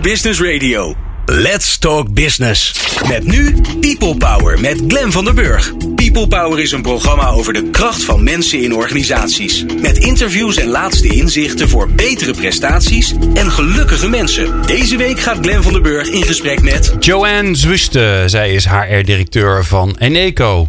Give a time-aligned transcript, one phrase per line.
[0.00, 0.94] Business Radio.
[1.26, 2.72] Let's Talk Business.
[3.08, 5.72] Met nu People Power met Glen van der Burg.
[5.94, 9.64] People Power is een programma over de kracht van mensen in organisaties.
[9.80, 14.66] Met interviews en laatste inzichten voor betere prestaties en gelukkige mensen.
[14.66, 16.94] Deze week gaat Glen van der Burg in gesprek met...
[16.98, 18.22] Joanne Zwuste.
[18.26, 20.68] Zij is HR-directeur van Eneco.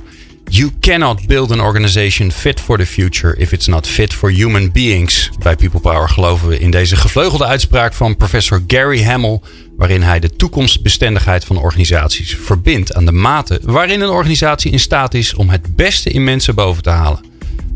[0.50, 4.72] You cannot build an organization fit for the future if it's not fit for human
[4.72, 5.30] beings.
[5.40, 9.44] Bij People Power geloven we in deze gevleugelde uitspraak van professor Gary Hamel,
[9.78, 15.14] waarin hij de toekomstbestendigheid van organisaties verbindt aan de mate waarin een organisatie in staat
[15.14, 17.20] is om het beste in mensen boven te halen.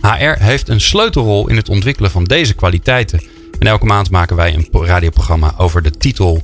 [0.01, 3.21] HR heeft een sleutelrol in het ontwikkelen van deze kwaliteiten.
[3.59, 6.43] En elke maand maken wij een radioprogramma over de titel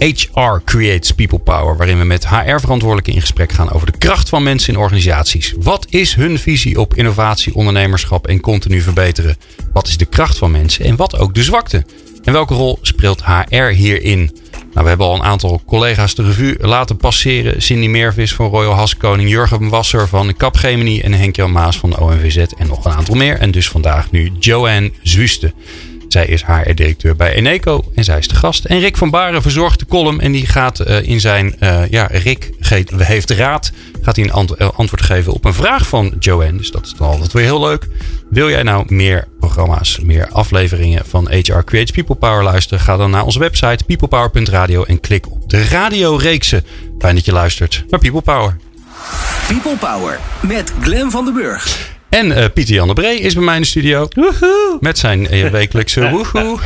[0.00, 4.42] HR Creates People Power, waarin we met HR-verantwoordelijken in gesprek gaan over de kracht van
[4.42, 5.54] mensen in organisaties.
[5.58, 9.36] Wat is hun visie op innovatie, ondernemerschap en continu verbeteren?
[9.72, 11.84] Wat is de kracht van mensen en wat ook de zwakte?
[12.24, 14.18] En welke rol speelt HR hierin?
[14.52, 17.62] Nou, we hebben al een aantal collega's de revue laten passeren.
[17.62, 22.36] Cindy Meervis van Royal Haskoning, Jurgen Wasser van Capgemini en Henk-Jan Maas van de ONVZ
[22.36, 23.38] en nog een aantal meer.
[23.38, 25.52] En dus vandaag nu Joanne Zwuste.
[26.12, 28.64] Zij is HR-directeur bij Eneco en zij is de gast.
[28.64, 32.08] En Rick van Baren verzorgt de column en die gaat uh, in zijn, uh, ja,
[32.10, 32.50] Rick
[32.96, 36.56] heeft raad, gaat hij een ant antwoord geven op een vraag van Joanne.
[36.56, 37.88] Dus dat is dan altijd weer heel leuk.
[38.30, 42.84] Wil jij nou meer programma's, meer afleveringen van HR Creates People Power luisteren?
[42.84, 46.64] Ga dan naar onze website peoplepower.radio en klik op de radioreeksen.
[46.98, 48.56] Fijn dat je luistert naar People Power.
[49.48, 51.98] People Power met Glen van den Burg.
[52.10, 54.08] En uh, Pieter Jan de Bree is bij mij in de studio.
[54.14, 54.78] Woehoe.
[54.80, 56.58] Met zijn uh, wekelijkse woehoe.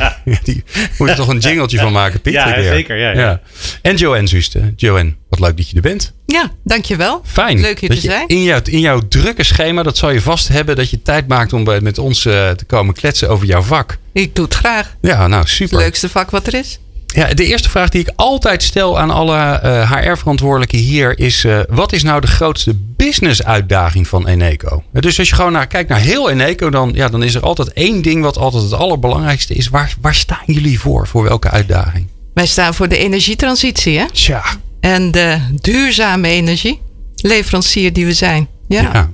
[0.43, 0.63] Die
[0.97, 2.61] moet er toch een jingletje van maken, Pieter?
[2.61, 2.97] Ja, zeker.
[2.97, 3.19] Ja, ja.
[3.19, 3.41] ja.
[3.81, 4.73] En Joanne Zuste.
[4.75, 6.13] Joanne, wat leuk dat je er bent.
[6.25, 7.21] Ja, dankjewel.
[7.25, 7.59] Fijn.
[7.59, 8.27] Leuk hier dat te je zijn.
[8.27, 11.53] In jouw, in jouw drukke schema, dat zal je vast hebben, dat je tijd maakt
[11.53, 13.97] om bij, met ons uh, te komen kletsen over jouw vak.
[14.13, 14.95] Ik doe het graag.
[15.01, 15.75] Ja, nou super.
[15.75, 16.79] Het leukste vak wat er is.
[17.15, 21.59] Ja, de eerste vraag die ik altijd stel aan alle uh, HR-verantwoordelijken hier is: uh,
[21.69, 24.83] wat is nou de grootste business-uitdaging van Eneco?
[24.91, 27.73] Dus als je gewoon naar, kijkt naar heel Eneco, dan, ja, dan is er altijd
[27.73, 29.67] één ding wat altijd het allerbelangrijkste is.
[29.67, 31.07] Waar, waar staan jullie voor?
[31.07, 32.07] Voor welke uitdaging?
[32.33, 34.05] Wij staan voor de energietransitie, hè?
[34.11, 34.43] Tja.
[34.79, 36.81] En de duurzame energie,
[37.15, 38.47] leverancier die we zijn.
[38.67, 38.81] Ja.
[38.81, 39.09] ja.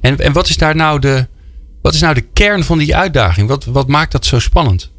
[0.00, 1.26] En, en wat is daar nou de,
[1.82, 3.48] wat is nou de kern van die uitdaging?
[3.48, 4.90] Wat, wat maakt dat zo spannend?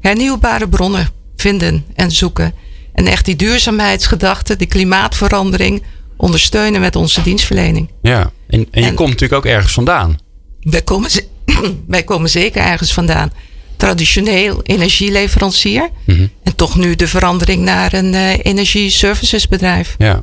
[0.00, 2.54] Hernieuwbare bronnen vinden en zoeken.
[2.92, 5.82] En echt die duurzaamheidsgedachte, die klimaatverandering
[6.16, 7.90] ondersteunen met onze dienstverlening.
[8.02, 10.18] Ja, en, en je en, komt natuurlijk ook ergens vandaan.
[10.60, 11.10] Wij komen,
[11.86, 13.32] wij komen zeker ergens vandaan.
[13.76, 15.88] Traditioneel energieleverancier.
[16.04, 16.30] Mm -hmm.
[16.42, 19.94] En toch nu de verandering naar een uh, energieservicesbedrijf.
[19.98, 20.22] Ja.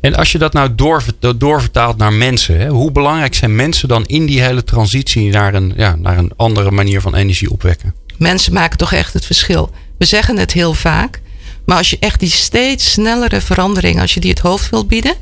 [0.00, 1.04] En als je dat nou door,
[1.36, 5.72] doorvertaalt naar mensen, hè, hoe belangrijk zijn mensen dan in die hele transitie naar een,
[5.76, 7.94] ja, naar een andere manier van energie opwekken?
[8.16, 9.70] Mensen maken toch echt het verschil.
[9.98, 11.20] We zeggen het heel vaak.
[11.64, 15.14] Maar als je echt die steeds snellere verandering, als je die het hoofd wilt bieden,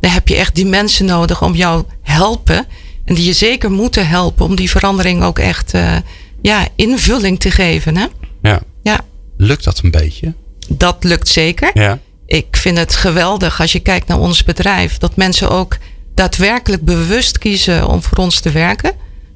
[0.00, 2.66] dan heb je echt die mensen nodig om jou helpen.
[3.04, 5.96] En die je zeker moeten helpen om die verandering ook echt uh,
[6.42, 7.96] ja, invulling te geven.
[7.96, 8.06] Hè?
[8.42, 8.60] Ja.
[8.82, 9.00] ja.
[9.36, 10.34] Lukt dat een beetje?
[10.68, 11.70] Dat lukt zeker.
[11.74, 11.98] Ja.
[12.26, 15.76] Ik vind het geweldig als je kijkt naar ons bedrijf, dat mensen ook
[16.14, 18.92] daadwerkelijk bewust kiezen om voor ons te werken.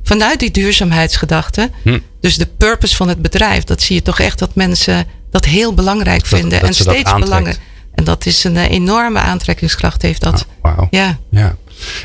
[0.09, 1.71] Vanuit die duurzaamheidsgedachte.
[1.83, 1.99] Hm.
[2.21, 5.75] Dus de purpose van het bedrijf, dat zie je toch echt dat mensen dat heel
[5.75, 6.61] belangrijk vinden.
[6.61, 7.59] Dat, en steeds belangrijk.
[7.95, 10.47] En dat is een enorme aantrekkingskracht, heeft dat.
[10.63, 10.87] Oh, wow.
[10.91, 11.19] Ja.
[11.31, 11.57] ja.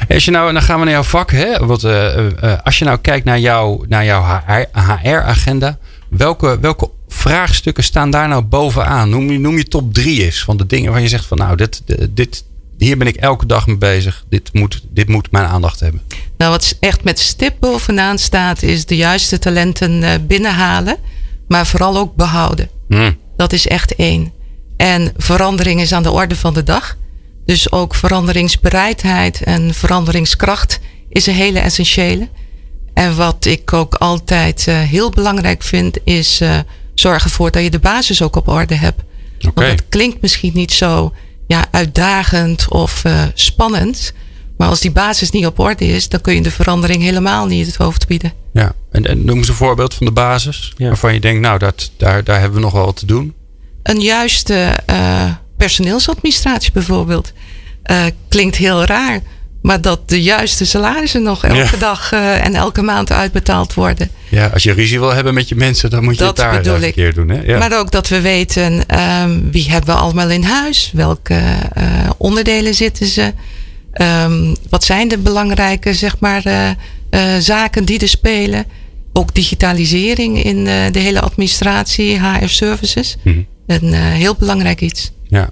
[0.09, 1.31] Als je nou, dan gaan we naar jouw vak.
[1.31, 1.66] Hè?
[1.66, 4.41] Wat, uh, uh, als je nou kijkt naar, jou, naar jouw
[5.02, 5.78] HR-agenda,
[6.09, 9.09] welke, welke vraagstukken staan daar nou bovenaan?
[9.09, 11.56] Noem je, noem je top drie eens van de dingen waar je zegt van nou,
[11.56, 12.44] dit, dit,
[12.78, 14.25] hier ben ik elke dag mee bezig.
[14.29, 16.01] Dit moet, dit moet mijn aandacht hebben.
[16.38, 20.97] Nou, wat echt met stip bovenaan staat, is de juiste talenten binnenhalen,
[21.47, 22.69] maar vooral ook behouden.
[22.88, 23.17] Mm.
[23.38, 24.31] Dat is echt één.
[24.78, 26.97] En verandering is aan de orde van de dag.
[27.45, 30.79] Dus ook veranderingsbereidheid en veranderingskracht
[31.09, 32.28] is een hele essentiële.
[32.94, 36.59] En wat ik ook altijd uh, heel belangrijk vind, is uh,
[36.94, 39.01] zorgen ervoor dat je de basis ook op orde hebt.
[39.38, 39.51] Okay.
[39.53, 41.14] Want het klinkt misschien niet zo
[41.47, 44.13] ja, uitdagend of uh, spannend.
[44.57, 47.66] Maar als die basis niet op orde is, dan kun je de verandering helemaal niet
[47.66, 48.34] het hoofd bieden.
[48.53, 50.73] Ja, en, en noem eens een voorbeeld van de basis.
[50.78, 50.87] Ja.
[50.87, 53.34] Waarvan je denkt, nou, dat, daar, daar hebben we nog wel wat te doen.
[53.84, 57.34] Een juiste uh, personeelsadministratie bijvoorbeeld.
[57.91, 59.22] Uh, klinkt heel raar.
[59.63, 61.77] Maar dat de juiste salarissen nog elke ja.
[61.79, 64.09] dag uh, en elke maand uitbetaald worden.
[64.29, 66.83] Ja, als je ruzie wil hebben met je mensen, dan moet je dat het daar
[66.83, 67.29] een keer doen.
[67.29, 67.41] Hè?
[67.41, 67.57] Ja.
[67.57, 70.91] Maar ook dat we weten um, wie hebben we allemaal in huis.
[70.93, 73.33] Welke uh, onderdelen zitten ze.
[74.01, 78.65] Um, wat zijn de belangrijke zeg maar, uh, zaken die er spelen.
[79.13, 83.15] Ook digitalisering in de hele administratie, HR services.
[83.23, 83.45] Mm -hmm.
[83.67, 85.11] een heel belangrijk iets.
[85.27, 85.49] Ja.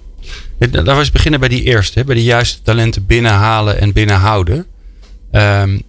[0.70, 4.66] Daar was beginnen bij die eerste, bij de juiste talenten binnenhalen en binnenhouden.
[5.32, 5.82] Um,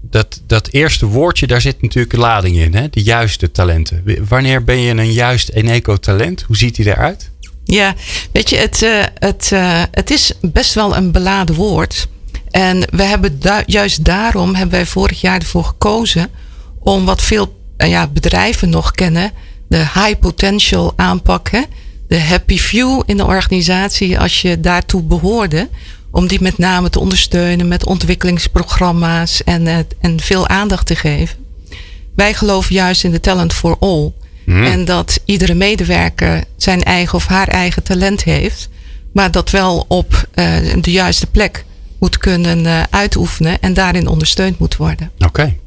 [0.00, 2.88] dat, dat eerste woordje, daar zit natuurlijk lading in, hè?
[2.90, 4.04] de juiste talenten.
[4.28, 6.42] Wanneer ben je een juist Eneco-talent?
[6.42, 7.30] Hoe ziet hij eruit?
[7.64, 7.94] Ja,
[8.32, 12.08] weet je, het, uh, het, uh, het is best wel een beladen woord.
[12.50, 16.30] En we hebben juist daarom hebben wij vorig jaar ervoor gekozen
[16.78, 19.32] om wat veel uh, ja, bedrijven nog kennen,
[19.68, 21.62] de high potential aanpak, hè?
[22.12, 25.68] De happy few in de organisatie als je daartoe behoorde
[26.10, 31.36] om die met name te ondersteunen met ontwikkelingsprogramma's en, uh, en veel aandacht te geven.
[32.14, 34.12] Wij geloven juist in de talent for all.
[34.44, 34.64] Hmm.
[34.64, 38.68] En dat iedere medewerker zijn eigen of haar eigen talent heeft,
[39.12, 40.46] maar dat wel op uh,
[40.80, 41.64] de juiste plek
[41.98, 45.10] moet kunnen uh, uitoefenen en daarin ondersteund moet worden.
[45.14, 45.26] Oké.
[45.26, 45.58] Okay.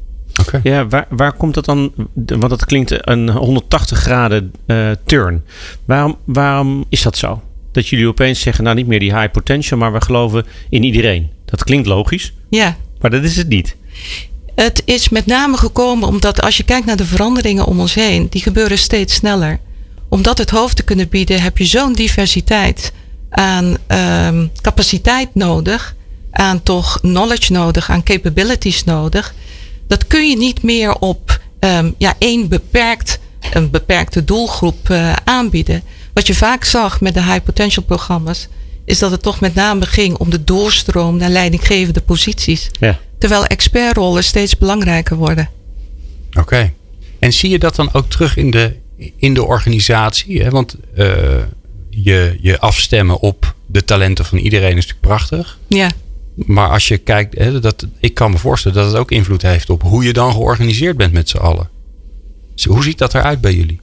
[0.62, 1.92] Ja, waar, waar komt dat dan?
[2.14, 5.44] Want dat klinkt een 180 graden uh, turn.
[5.84, 7.40] Waarom, waarom is dat zo?
[7.76, 11.30] dat jullie opeens zeggen, nou niet meer die high potential, maar we geloven in iedereen.
[11.44, 12.32] Dat klinkt logisch.
[12.50, 12.76] Ja.
[13.00, 13.76] Maar dat is het niet.
[14.54, 18.26] Het is met name gekomen omdat als je kijkt naar de veranderingen om ons heen,
[18.30, 19.60] die gebeuren steeds sneller.
[20.08, 22.92] Om dat het hoofd te kunnen bieden, heb je zo'n diversiteit
[23.30, 23.76] aan
[24.26, 25.94] um, capaciteit nodig,
[26.30, 29.34] aan toch knowledge nodig, aan capabilities nodig.
[29.86, 33.18] Dat kun je niet meer op um, ja, één beperkt,
[33.52, 35.82] een beperkte doelgroep uh, aanbieden.
[36.12, 38.48] Wat je vaak zag met de high potential programma's,
[38.84, 42.70] is dat het toch met name ging om de doorstroom naar leidinggevende posities.
[42.80, 42.98] Ja.
[43.18, 45.50] Terwijl expertrollen steeds belangrijker worden.
[46.38, 46.72] Oké.
[47.18, 48.76] En zie je dat dan ook terug in de,
[49.16, 50.42] in de organisatie?
[50.42, 50.50] Hè?
[50.50, 51.06] Want uh,
[51.90, 55.58] je, je afstemmen op de talenten van iedereen is natuurlijk prachtig.
[55.66, 55.90] Ja.
[56.36, 59.70] Maar als je kijkt, hè, dat, ik kan me voorstellen dat het ook invloed heeft
[59.70, 61.68] op hoe je dan georganiseerd bent met z'n allen.
[62.64, 63.80] Hoe ziet dat eruit bij jullie?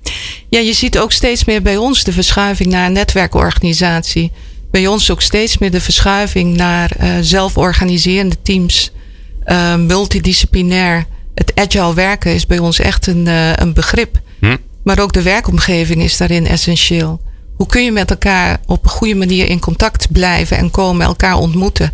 [0.50, 4.31] Ja, je ziet ook steeds meer bij ons de verschuiving naar een netwerkorganisatie.
[4.71, 8.91] Bij ons ook steeds meer de verschuiving naar uh, zelforganiserende teams,
[9.45, 11.05] uh, multidisciplinair.
[11.35, 14.19] Het agile werken is bij ons echt een, uh, een begrip.
[14.39, 14.57] Hm?
[14.83, 17.21] Maar ook de werkomgeving is daarin essentieel.
[17.55, 21.35] Hoe kun je met elkaar op een goede manier in contact blijven en komen, elkaar
[21.35, 21.94] ontmoeten?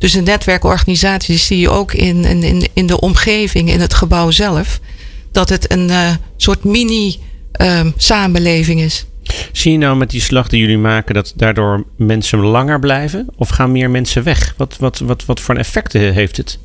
[0.00, 4.80] Dus een netwerkorganisatie zie je ook in, in, in de omgeving, in het gebouw zelf
[5.32, 9.04] dat het een uh, soort mini-samenleving ehm, is.
[9.52, 13.28] Zie je nou met die slag die jullie maken dat daardoor mensen langer blijven?
[13.36, 14.54] Of gaan meer mensen weg?
[14.56, 16.58] Wat, wat, wat, wat voor effecten heeft het?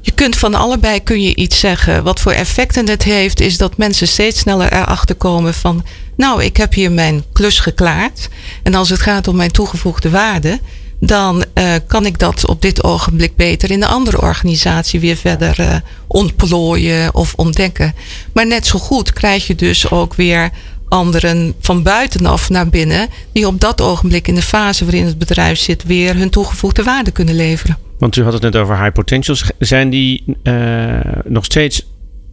[0.00, 2.02] Je kunt van allebei kun je iets zeggen.
[2.02, 5.84] Wat voor effecten het heeft, is dat mensen steeds sneller erachter komen van.
[6.16, 8.28] Nou, ik heb hier mijn klus geklaard.
[8.62, 10.58] En als het gaat om mijn toegevoegde waarde,
[11.00, 15.60] dan uh, kan ik dat op dit ogenblik beter in een andere organisatie weer verder
[15.60, 15.74] uh,
[16.06, 17.94] ontplooien of ontdekken.
[18.32, 20.50] Maar net zo goed krijg je dus ook weer
[20.88, 25.58] anderen van buitenaf naar binnen, die op dat ogenblik in de fase waarin het bedrijf
[25.58, 27.78] zit, weer hun toegevoegde waarde kunnen leveren.
[27.98, 29.50] Want u had het net over high potentials.
[29.58, 31.86] Zijn die uh, nog steeds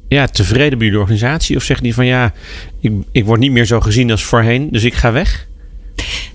[0.08, 1.56] ja, tevreden bij jullie organisatie?
[1.56, 2.34] Of zeggen die van ja,
[2.81, 5.48] ik, ik word niet meer zo gezien als voorheen, dus ik ga weg?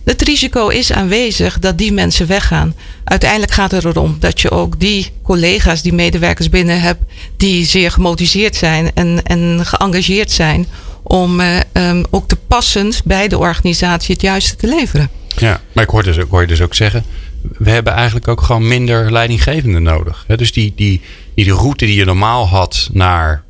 [0.04, 2.74] Het risico is aanwezig dat die mensen weggaan.
[3.04, 7.02] Uiteindelijk gaat het erom dat je ook die collega's, die medewerkers binnen hebt,
[7.36, 10.66] die zeer gemotiveerd zijn en, en geëngageerd zijn
[11.02, 15.10] om uh, um, ook te passend bij de organisatie het juiste te leveren.
[15.36, 17.04] Ja, maar ik hoor, dus, je dus ook zeggen,
[17.58, 20.24] we hebben eigenlijk ook gewoon minder leidinggevenden nodig.
[20.36, 21.00] Dus die, die,
[21.34, 23.44] die route die je normaal had naar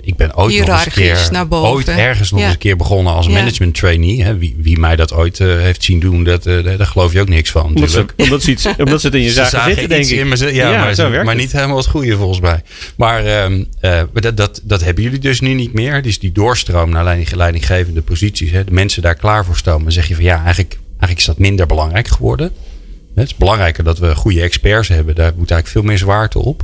[0.00, 3.28] ik ben ooit nog eens een keer, ooit ergens nog eens een keer begonnen als
[3.28, 4.22] management trainee.
[4.22, 7.20] Hè, wie, wie mij dat ooit uh, heeft zien doen, dat, uh, daar geloof je
[7.20, 7.64] ook niks van.
[7.64, 10.18] Omdat, ze, omdat, ze, iets, omdat ze het in je zagen, zagen zitten, denk ik.
[10.18, 12.62] In, maar, ja, maar, zo maar niet helemaal het goede volgens mij.
[12.96, 16.02] Maar, um, uh, dat, dat, dat hebben jullie dus nu niet meer.
[16.02, 18.50] Dus die doorstroom naar leiding, leidinggevende posities.
[18.50, 19.82] Hè, de mensen daar klaar voor stomen.
[19.82, 22.52] Dan zeg je van ja, eigenlijk, eigenlijk is dat minder belangrijk geworden.
[23.14, 25.14] Het is belangrijker dat we goede experts hebben.
[25.14, 26.62] Daar moet eigenlijk veel meer zwaarte op.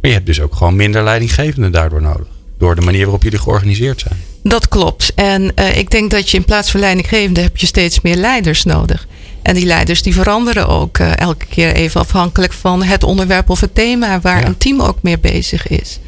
[0.00, 2.26] Maar je hebt dus ook gewoon minder leidinggevenden daardoor nodig
[2.62, 4.20] door de manier waarop jullie georganiseerd zijn.
[4.42, 5.12] Dat klopt.
[5.14, 8.64] En uh, ik denk dat je in plaats van leidinggevende heb je steeds meer leiders
[8.64, 9.06] nodig.
[9.42, 13.60] En die leiders die veranderen ook uh, elke keer even afhankelijk van het onderwerp of
[13.60, 14.46] het thema waar ja.
[14.46, 15.98] een team ook mee bezig is.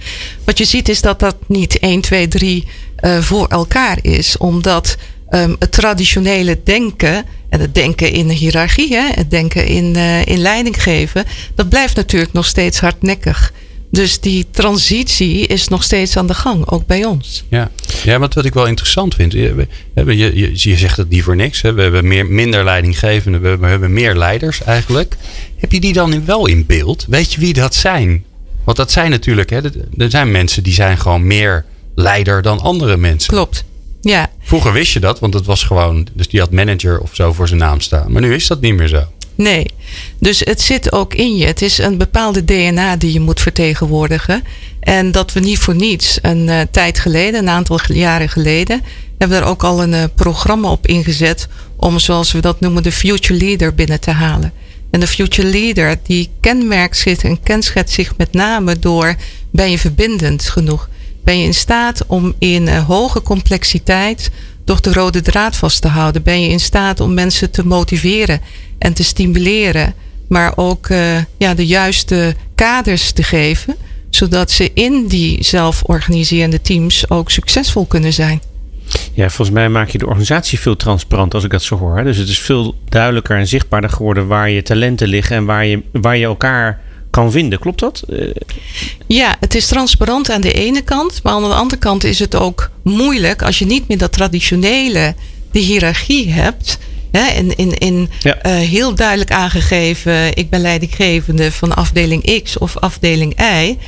[0.44, 2.68] Wat je ziet is dat dat niet 1, 2, 3
[3.00, 4.36] uh, voor elkaar is.
[4.36, 4.96] Omdat
[5.30, 10.26] um, het traditionele denken en het denken in de hiërarchie, hè, het denken in, uh,
[10.26, 13.52] in leiding geven, dat blijft natuurlijk nog steeds hardnekkig.
[13.94, 17.44] Dus die transitie is nog steeds aan de gang, ook bij ons.
[17.48, 17.70] Ja,
[18.04, 19.32] ja want wat ik wel interessant vind.
[19.32, 21.62] Je, je, je, zegt het niet voor niks.
[21.62, 21.72] Hè?
[21.72, 25.16] We hebben meer, minder leidinggevenden, we hebben, we hebben meer leiders eigenlijk.
[25.56, 27.06] Heb je die dan wel in beeld?
[27.08, 28.24] Weet je wie dat zijn?
[28.64, 29.60] Want dat zijn natuurlijk, hè,
[29.98, 33.32] er zijn mensen die zijn gewoon meer leider dan andere mensen.
[33.32, 33.64] Klopt.
[34.00, 34.30] Ja.
[34.40, 37.48] Vroeger wist je dat, want het was gewoon, dus die had manager of zo voor
[37.48, 38.12] zijn naam staan.
[38.12, 39.04] Maar nu is dat niet meer zo.
[39.34, 39.66] Nee,
[40.18, 41.46] dus het zit ook in je.
[41.46, 44.42] Het is een bepaalde DNA die je moet vertegenwoordigen.
[44.80, 48.82] En dat we niet voor niets een uh, tijd geleden, een aantal jaren geleden,
[49.18, 52.82] hebben we er ook al een uh, programma op ingezet om, zoals we dat noemen,
[52.82, 54.52] de Future Leader binnen te halen.
[54.90, 59.14] En de Future Leader, die kenmerkt zich en kenschetst zich met name door,
[59.50, 60.88] ben je verbindend genoeg?
[61.24, 64.30] Ben je in staat om in uh, hoge complexiteit
[64.64, 66.22] toch de rode draad vast te houden?
[66.22, 68.40] Ben je in staat om mensen te motiveren
[68.78, 69.94] en te stimuleren,
[70.28, 73.76] maar ook uh, ja, de juiste kaders te geven,
[74.10, 78.40] zodat ze in die zelforganiserende teams ook succesvol kunnen zijn?
[79.12, 82.04] Ja, volgens mij maak je de organisatie veel transparant als ik dat zo hoor.
[82.04, 85.82] Dus het is veel duidelijker en zichtbaarder geworden waar je talenten liggen en waar je,
[85.92, 86.80] waar je elkaar
[87.14, 87.58] kan vinden.
[87.58, 88.02] Klopt dat?
[88.08, 88.30] Uh...
[89.06, 91.22] Ja, het is transparant aan de ene kant.
[91.22, 95.14] Maar aan de andere kant is het ook moeilijk als je niet meer dat traditionele,
[95.50, 96.78] de hiërarchie hebt.
[97.10, 98.46] Hè, in in, in ja.
[98.46, 103.78] uh, heel duidelijk aangegeven, ik ben leidinggevende van afdeling X of afdeling Y.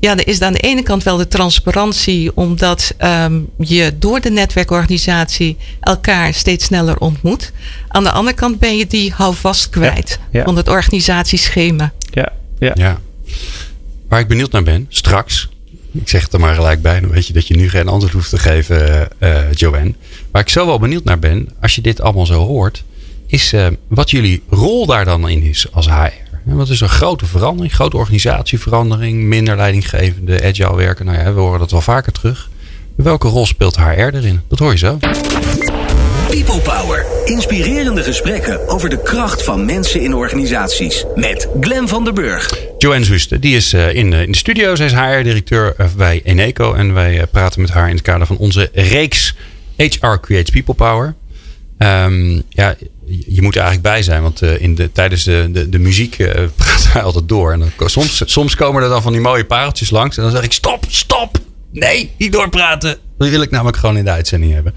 [0.00, 4.30] Ja, er is aan de ene kant wel de transparantie, omdat um, je door de
[4.30, 7.52] netwerkorganisatie elkaar steeds sneller ontmoet.
[7.88, 10.44] Aan de andere kant ben je die houvast kwijt ja, ja.
[10.44, 11.92] van het organisatieschema.
[12.10, 12.32] Ja,
[12.74, 13.00] ja.
[14.08, 15.48] Waar ik benieuwd naar ben, straks,
[15.92, 18.12] ik zeg het er maar gelijk bij, dan weet je dat je nu geen antwoord
[18.12, 19.94] hoeft te geven, uh, Joanne.
[20.30, 22.84] Waar ik zo wel benieuwd naar ben, als je dit allemaal zo hoort,
[23.26, 26.30] is uh, wat jullie rol daar dan in is als HR.
[26.44, 31.06] Wat is een grote verandering, grote organisatieverandering, minder leidinggevende, agile werken.
[31.06, 32.50] Nou ja, we horen dat wel vaker terug.
[32.94, 34.40] Welke rol speelt HR erin?
[34.48, 34.98] Dat hoor je zo.
[36.32, 37.06] People Power.
[37.24, 41.04] Inspirerende gesprekken over de kracht van mensen in organisaties.
[41.14, 42.58] Met Glen van der Burg.
[42.78, 44.74] Joanne Zuste, die is uh, in, in de studio.
[44.74, 46.74] Zij is HR-directeur bij Eneco.
[46.74, 49.34] En wij praten met haar in het kader van onze reeks
[49.76, 51.14] HR Creates People Power.
[51.78, 52.76] Um, ja,
[53.26, 56.28] je moet er eigenlijk bij zijn, want in de, tijdens de, de, de muziek uh,
[56.56, 57.52] praat hij altijd door.
[57.52, 60.16] En dan, soms, soms komen er dan van die mooie pareltjes langs.
[60.16, 61.38] En dan zeg ik: stop, stop!
[61.72, 62.98] Nee, niet doorpraten.
[63.18, 64.74] Dat wil ik namelijk gewoon in de uitzending hebben.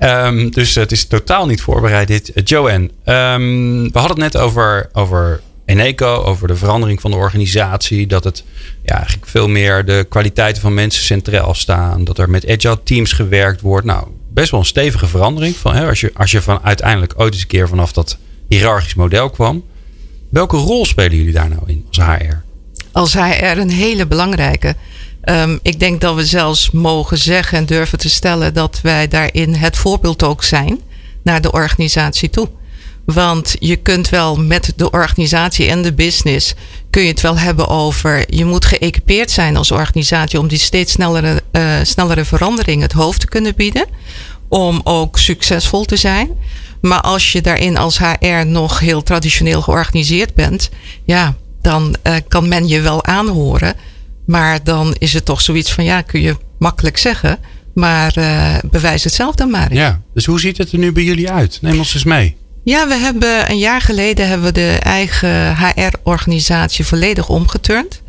[0.00, 2.30] Um, dus het is totaal niet voorbereid, dit.
[2.34, 7.16] Uh, Joanne, um, we hadden het net over, over Eneco, over de verandering van de
[7.16, 8.06] organisatie.
[8.06, 8.44] Dat het
[8.84, 12.04] ja, eigenlijk veel meer de kwaliteiten van mensen centraal staan.
[12.04, 13.86] Dat er met agile teams gewerkt wordt.
[13.86, 15.56] Nou, best wel een stevige verandering.
[15.56, 18.94] Van, hè, als, je, als je van uiteindelijk ooit eens een keer vanaf dat hiërarchisch
[18.94, 19.64] model kwam.
[20.30, 22.34] Welke rol spelen jullie daar nou in als HR?
[22.92, 24.74] Als HR een hele belangrijke.
[25.28, 29.54] Um, ik denk dat we zelfs mogen zeggen en durven te stellen dat wij daarin
[29.54, 30.80] het voorbeeld ook zijn
[31.22, 32.48] naar de organisatie toe.
[33.04, 36.54] Want je kunt wel met de organisatie en de business
[36.90, 40.92] kun je het wel hebben over je moet geëquipeerd zijn als organisatie om die steeds
[40.92, 43.86] snellere, uh, snellere veranderingen het hoofd te kunnen bieden.
[44.48, 46.30] Om ook succesvol te zijn.
[46.80, 50.70] Maar als je daarin als HR nog heel traditioneel georganiseerd bent,
[51.04, 53.74] ja, dan uh, kan men je wel aanhoren.
[54.26, 57.38] Maar dan is het toch zoiets van ja, kun je makkelijk zeggen.
[57.74, 59.74] Maar uh, bewijs het zelf dan maar.
[59.74, 61.58] Ja, dus hoe ziet het er nu bij jullie uit?
[61.60, 62.36] Neem ons eens mee.
[62.64, 68.02] Ja, we hebben een jaar geleden hebben we de eigen HR-organisatie volledig omgeturnd.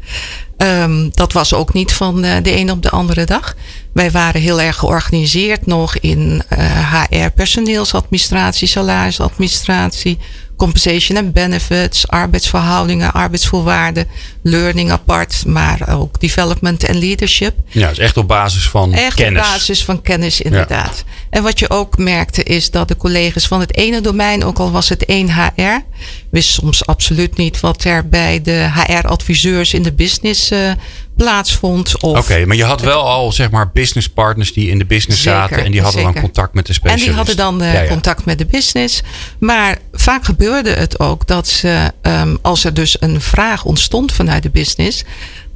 [0.57, 3.55] Um, dat was ook niet van de een op de andere dag.
[3.93, 10.17] Wij waren heel erg georganiseerd nog in uh, HR-personeelsadministratie, salarisadministratie,
[10.57, 14.07] compensation en benefits, arbeidsverhoudingen, arbeidsvoorwaarden,
[14.41, 17.53] learning apart, maar ook development en leadership.
[17.67, 19.41] Ja, dus echt op basis van echt kennis.
[19.41, 21.03] op basis van kennis, inderdaad.
[21.05, 21.13] Ja.
[21.29, 24.71] En wat je ook merkte is dat de collega's van het ene domein, ook al
[24.71, 25.83] was het één HR,
[26.29, 30.71] wist soms absoluut niet wat er bij de HR-adviseurs in de business uh,
[31.17, 31.95] plaatsvond.
[32.03, 35.21] Oké, okay, maar je had wel al zeg maar business partners die in de business
[35.21, 36.13] zeker, zaten en die hadden zeker.
[36.13, 37.05] dan contact met de specialist.
[37.05, 37.89] En die hadden dan uh, ja, ja.
[37.89, 39.01] contact met de business.
[39.39, 44.43] Maar vaak gebeurde het ook dat ze, um, als er dus een vraag ontstond vanuit
[44.43, 45.03] de business,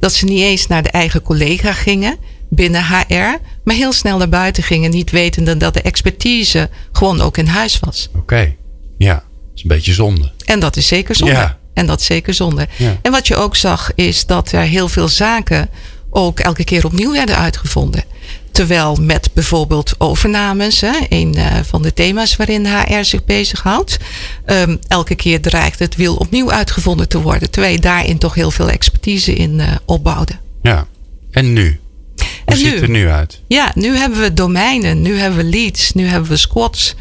[0.00, 2.16] dat ze niet eens naar de eigen collega gingen
[2.48, 7.38] binnen HR, maar heel snel naar buiten gingen, niet wetende dat de expertise gewoon ook
[7.38, 8.08] in huis was.
[8.08, 8.56] Oké, okay.
[8.98, 10.32] ja, dat is een beetje zonde.
[10.44, 11.34] En dat is zeker zonde.
[11.34, 11.60] Ja.
[11.74, 12.68] En dat zeker zonde.
[12.76, 12.98] Ja.
[13.02, 15.68] En wat je ook zag, is dat er heel veel zaken
[16.10, 18.04] ook elke keer opnieuw werden uitgevonden.
[18.50, 23.98] Terwijl met bijvoorbeeld overnames, hè, een uh, van de thema's waarin HR zich bezighoudt,
[24.46, 27.50] um, elke keer dreigt het wiel opnieuw uitgevonden te worden.
[27.50, 30.32] Terwijl je daarin toch heel veel expertise in uh, opbouwde.
[30.62, 30.86] Ja,
[31.30, 31.80] en nu?
[32.16, 33.40] Hoe en ziet nu, het er nu uit?
[33.46, 36.94] Ja, nu hebben we domeinen, nu hebben we leads, nu hebben we squads.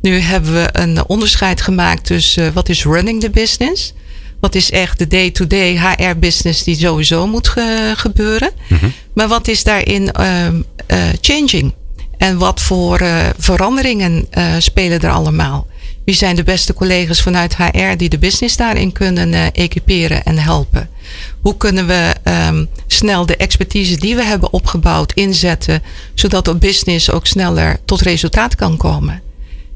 [0.00, 3.92] Nu hebben we een onderscheid gemaakt tussen uh, wat is running the business.
[4.40, 8.50] Wat is echt de day-to-day HR-business die sowieso moet ge gebeuren.
[8.68, 8.86] Mhm.
[9.14, 11.74] Maar wat is daarin um, uh, changing?
[12.18, 15.66] En wat voor uh, veranderingen uh, spelen er allemaal?
[16.04, 20.38] Wie zijn de beste collega's vanuit HR die de business daarin kunnen uh, equiperen en
[20.38, 20.88] helpen?
[21.40, 22.14] Hoe kunnen we
[22.48, 25.82] um, snel de expertise die we hebben opgebouwd inzetten,
[26.14, 29.22] zodat de business ook sneller tot resultaat kan komen?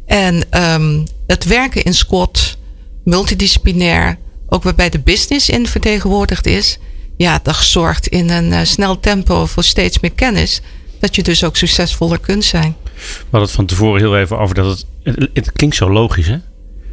[0.06, 2.56] En um, het werken in squad,
[3.04, 4.18] multidisciplinair,
[4.52, 6.78] ook waarbij de business in vertegenwoordigd is,
[7.16, 10.60] ja, dat zorgt in een uh, snel tempo voor steeds meer kennis,
[10.98, 12.76] dat je dus ook succesvoller kunt zijn.
[12.94, 16.26] We hadden het van tevoren heel even over dat het, het, het klinkt zo logisch,
[16.26, 16.36] hè?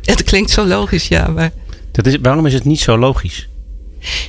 [0.01, 1.27] Het klinkt zo logisch, ja.
[1.27, 1.51] Maar...
[1.91, 3.47] Dat is, waarom is het niet zo logisch?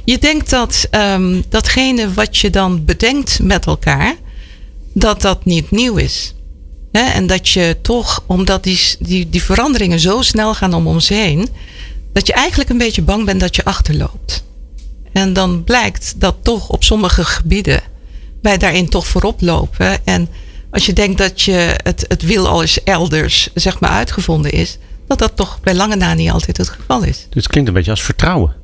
[0.05, 4.17] Je denkt dat um, datgene wat je dan bedenkt met elkaar,
[4.95, 6.35] dat dat niet nieuw is.
[6.93, 11.09] He, en dat je toch, omdat die, die, die veranderingen zo snel gaan om ons
[11.09, 11.49] heen,
[12.19, 14.45] dat je eigenlijk een beetje bang bent dat je achterloopt.
[15.13, 17.81] En dan blijkt dat toch op sommige gebieden
[18.43, 20.07] wij daarin toch voorop lopen.
[20.07, 20.29] En
[20.71, 24.79] als je denkt dat je het, het wiel al eens elders zeg maar uitgevonden is,
[25.07, 27.27] dat dat toch bij lange na niet altijd het geval is.
[27.31, 28.55] Dus het klinkt een beetje als vertrouwen.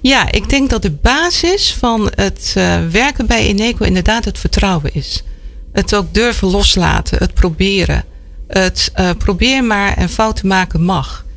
[0.00, 4.94] Ja, ik denk dat de basis van het uh, werken bij Eneco inderdaad het vertrouwen
[4.94, 5.22] is.
[5.72, 8.04] Het ook durven loslaten, het proberen.
[8.48, 11.28] Het uh, probeer maar en fouten maken mag.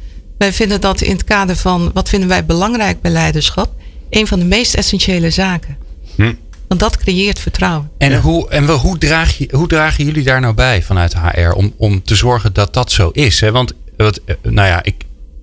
[0.43, 3.73] Wij vinden dat in het kader van wat vinden wij belangrijk bij leiderschap,
[4.09, 5.77] een van de meest essentiële zaken.
[6.15, 6.33] Hm.
[6.67, 7.89] Want dat creëert vertrouwen.
[7.97, 8.19] En, ja.
[8.19, 12.03] hoe, en hoe, draag je, hoe dragen jullie daar nou bij vanuit HR om, om
[12.03, 13.39] te zorgen dat dat zo is?
[13.39, 13.51] Hè?
[13.51, 14.95] Want wat, nou ja, ik,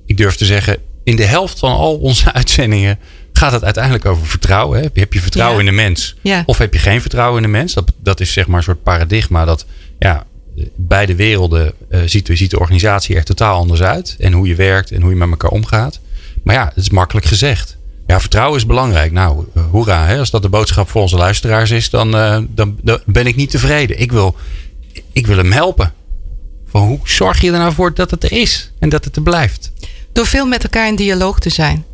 [0.06, 2.98] ik durf te zeggen, in de helft van al onze uitzendingen
[3.32, 4.78] gaat het uiteindelijk over vertrouwen.
[4.78, 4.88] Hè?
[4.94, 5.70] Heb je vertrouwen ja.
[5.70, 6.16] in de mens?
[6.20, 6.42] Ja.
[6.46, 7.74] Of heb je geen vertrouwen in de mens?
[7.74, 9.66] Dat, dat is zeg maar een soort paradigma dat
[9.98, 10.26] ja,
[10.76, 14.16] beide werelden uh, ziet, ziet de organisatie er totaal anders uit.
[14.18, 16.00] En hoe je werkt en hoe je met elkaar omgaat.
[16.42, 17.76] Maar ja, het is makkelijk gezegd.
[18.06, 19.12] Ja, vertrouwen is belangrijk.
[19.12, 20.06] Nou, hoera.
[20.06, 20.18] Hè?
[20.18, 23.50] Als dat de boodschap voor onze luisteraars is, dan, uh, dan, dan, ben ik niet
[23.50, 24.00] tevreden.
[24.00, 24.36] Ik wil,
[25.12, 25.92] ik wil hem helpen.
[26.66, 29.22] Van hoe zorg je er nou voor dat het er is en dat het er
[29.22, 29.72] blijft?
[30.12, 31.84] Door veel met elkaar in dialoog te zijn.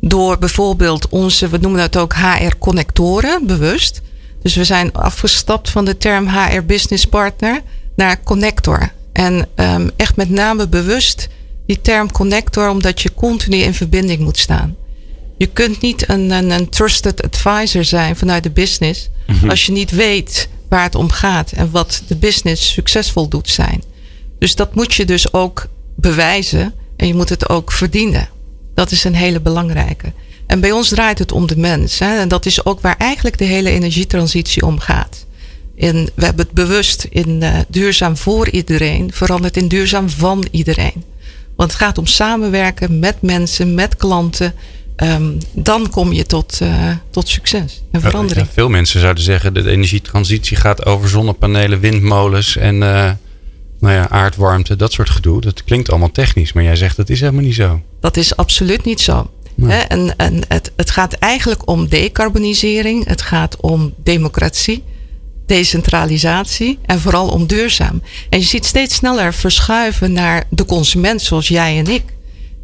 [0.00, 4.02] Door bijvoorbeeld onze, we noemen dat ook HR-connectoren, bewust.
[4.42, 7.60] Dus we zijn afgestapt van de term HR Business Partner
[8.02, 8.92] naar connector.
[9.12, 11.28] En um, echt met name bewust
[11.66, 14.76] die term connector, omdat je continu in verbinding moet staan.
[15.38, 19.50] Je kunt niet een, een, een trusted advisor zijn vanuit de business mm-hmm.
[19.50, 23.82] als je niet weet waar het om gaat en wat de business succesvol doet zijn.
[24.38, 28.28] Dus dat moet je dus ook bewijzen en je moet het ook verdienen.
[28.74, 30.12] Dat is een hele belangrijke.
[30.46, 31.98] En bij ons draait het om de mens.
[31.98, 32.18] Hè?
[32.18, 35.26] En dat is ook waar eigenlijk de hele energietransitie om gaat.
[35.82, 41.04] In, we hebben het bewust in uh, duurzaam voor iedereen veranderd in duurzaam van iedereen.
[41.56, 44.54] Want het gaat om samenwerken met mensen, met klanten.
[44.96, 48.46] Um, dan kom je tot, uh, tot succes en verandering.
[48.46, 53.10] Ja, veel mensen zouden zeggen dat de energietransitie gaat over zonnepanelen, windmolens en uh,
[53.80, 55.40] nou ja, aardwarmte, dat soort gedoe.
[55.40, 57.80] Dat klinkt allemaal technisch, maar jij zegt dat is helemaal niet zo.
[58.00, 59.30] Dat is absoluut niet zo.
[59.54, 59.76] Nee.
[59.76, 64.82] He, en en het, het gaat eigenlijk om decarbonisering, het gaat om democratie
[65.56, 68.02] decentralisatie en vooral om duurzaam.
[68.28, 72.02] En je ziet steeds sneller verschuiven naar de consument zoals jij en ik.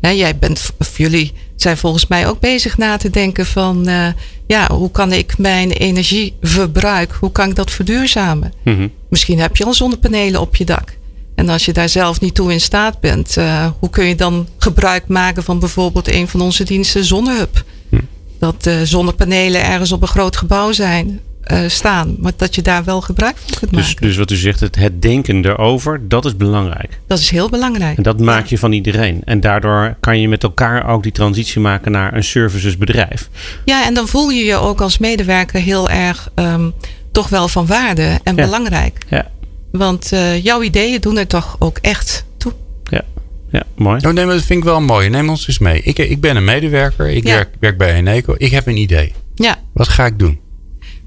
[0.01, 4.07] He, jij bent, of jullie zijn volgens mij ook bezig na te denken van, uh,
[4.47, 8.53] ja, hoe kan ik mijn energieverbruik, hoe kan ik dat verduurzamen?
[8.65, 8.93] Mm-hmm.
[9.09, 10.97] Misschien heb je al zonnepanelen op je dak.
[11.35, 14.49] En als je daar zelf niet toe in staat bent, uh, hoe kun je dan
[14.59, 17.65] gebruik maken van bijvoorbeeld een van onze diensten, Zonnehub?
[17.89, 18.01] Mm.
[18.39, 21.21] Dat uh, zonnepanelen ergens op een groot gebouw zijn
[21.53, 22.17] uh, staan.
[22.19, 24.07] Maar dat je daar wel gebruik van kunt dus, maken.
[24.07, 27.01] Dus wat u zegt, het, het denken erover, dat is belangrijk.
[27.07, 27.97] Dat is heel belangrijk.
[27.97, 29.23] En dat maak je van iedereen.
[29.25, 33.29] En daardoor kan je met elkaar ook die transitie maken naar een servicesbedrijf.
[33.65, 36.75] Ja, en dan voel je je ook als medewerker heel erg um,
[37.13, 38.45] toch wel van waarde en ja.
[38.45, 38.99] belangrijk.
[39.09, 39.31] Ja.
[39.73, 42.53] Want uh, jouw ideeën doen er toch ook echt toe.
[42.85, 43.03] Ja.
[43.51, 44.07] Ja, mooi.
[44.07, 45.09] Oh, nee, maar dat vind ik wel mooi.
[45.09, 45.83] Neem ons eens mee.
[45.83, 47.09] Ik, ik ben een medewerker.
[47.09, 47.35] Ik ja.
[47.35, 48.35] werk, werk bij Eneco.
[48.37, 49.13] Ik heb een idee.
[49.35, 49.57] Ja.
[49.73, 50.41] Wat ga ik doen?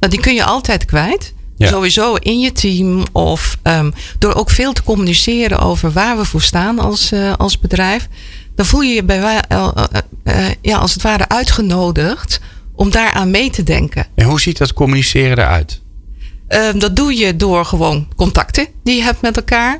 [0.01, 1.33] Nou, die kun je altijd kwijt.
[1.55, 1.67] Ja.
[1.67, 6.41] Sowieso in je team of um, door ook veel te communiceren over waar we voor
[6.41, 8.07] staan als, uh, als bedrijf.
[8.55, 9.67] Dan voel je je bij, uh,
[10.23, 12.39] uh, ja, als het ware uitgenodigd
[12.75, 14.05] om daaraan mee te denken.
[14.15, 15.81] En hoe ziet dat communiceren eruit?
[16.47, 19.79] Um, dat doe je door gewoon contacten die je hebt met elkaar.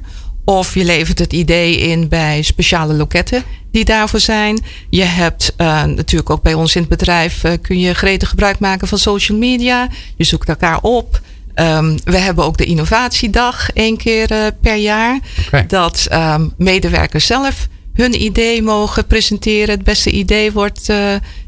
[0.57, 4.59] Of je levert het idee in bij speciale loketten die daarvoor zijn.
[4.89, 8.59] Je hebt uh, natuurlijk ook bij ons in het bedrijf uh, kun je gretig gebruik
[8.59, 9.87] maken van social media.
[10.15, 11.21] Je zoekt elkaar op.
[11.55, 15.19] Um, we hebben ook de innovatiedag één keer uh, per jaar.
[15.47, 15.65] Okay.
[15.65, 19.75] Dat um, medewerkers zelf hun idee mogen presenteren.
[19.75, 20.89] Het beste idee wordt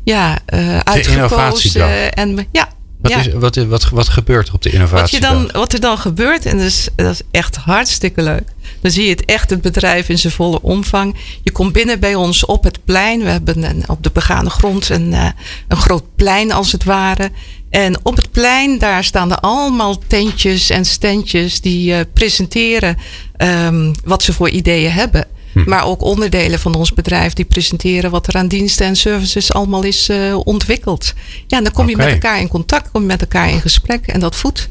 [0.03, 0.39] ja,
[0.83, 2.13] uitgekozen.
[2.13, 2.69] En ja,
[3.03, 3.17] Wat, Ja.
[3.19, 5.15] is, wat, wat, wat gebeurt er op de Wat, innovatie?
[5.15, 8.43] je dan, wat er dan gebeurt, en dat is, dat is echt hartstikke leuk.
[8.81, 11.15] Dan zie je het echt het bedrijf in zijn volle omvang.
[11.41, 13.19] Je komt binnen bij ons op het plein.
[13.23, 15.27] We hebben een, op de begane grond een, eh,
[15.67, 17.31] een groot plein als het ware.
[17.69, 22.97] En op het plein, daar staan er allemaal tentjes en standjes die eh, presenteren
[23.37, 25.25] ehm, wat ze voor ideeën hebben.
[25.65, 29.83] Maar ook onderdelen van ons bedrijf die presenteren wat er aan diensten en services allemaal
[29.83, 31.13] is eh, ontwikkeld.
[31.47, 34.07] Ja, en dan kom je met elkaar in contact, kom je met elkaar in gesprek
[34.07, 34.69] en dat voedt.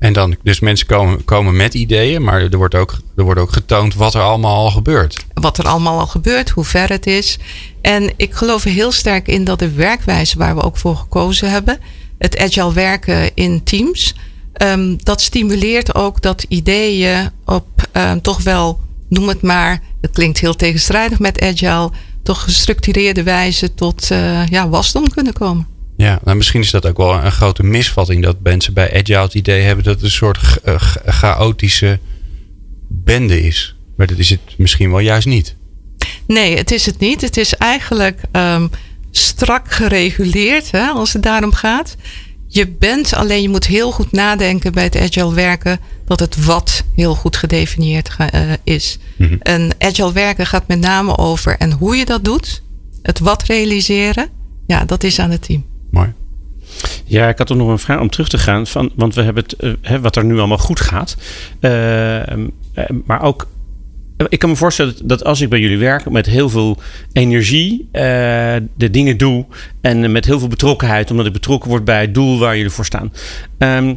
[0.00, 3.52] En dan, dus mensen komen, komen met ideeën, maar er wordt, ook, er wordt ook
[3.52, 5.24] getoond wat er allemaal al gebeurt.
[5.34, 7.38] wat er allemaal al gebeurt, hoe ver het is.
[7.82, 11.50] En ik geloof er heel sterk in dat de werkwijze waar we ook voor gekozen
[11.50, 11.78] hebben,
[12.18, 14.14] het agile werken in teams,
[14.52, 20.38] ehm, dat stimuleert ook dat ideeën op ehm, toch wel, noem het maar, het klinkt
[20.38, 21.90] heel tegenstrijdig met agile,
[22.22, 25.66] toch gestructureerde wijze tot eh, ja, wasdom kunnen komen.
[25.96, 29.34] Ja, nou misschien is dat ook wel een grote misvatting dat mensen bij Agile het
[29.34, 31.98] idee hebben dat het een soort eh, ch- chaotische
[32.88, 33.74] bende is.
[33.96, 35.56] Maar dat is het misschien wel juist niet.
[36.26, 37.20] Nee, het is het niet.
[37.20, 38.66] Het is eigenlijk ehm,
[39.10, 41.96] strak gereguleerd hè, als het daarom gaat.
[42.52, 46.84] Je bent alleen, je moet heel goed nadenken bij het agile werken dat het wat
[46.94, 48.98] heel goed gedefinieerd eh, is.
[49.16, 49.36] Mhm.
[49.40, 52.62] En agile werken gaat met name over en hoe je dat doet,
[53.02, 54.28] het wat realiseren,
[54.66, 55.64] ja, dat is aan het team.
[55.90, 56.12] Mooi.
[57.04, 58.66] Ja, ik had toch nog een vraag om terug te gaan.
[58.66, 61.16] Van, want we hebben het, eh, wat er nu allemaal goed gaat.
[61.60, 62.38] Eh, eh,
[63.04, 63.46] maar ook,
[64.28, 66.78] ik kan me voorstellen dat als ik bij jullie werk met heel veel
[67.12, 68.02] energie eh,
[68.76, 69.46] de dingen doe.
[69.80, 72.84] En met heel veel betrokkenheid, omdat ik betrokken word bij het doel waar jullie voor
[72.84, 73.12] staan.
[73.58, 73.94] Ehm,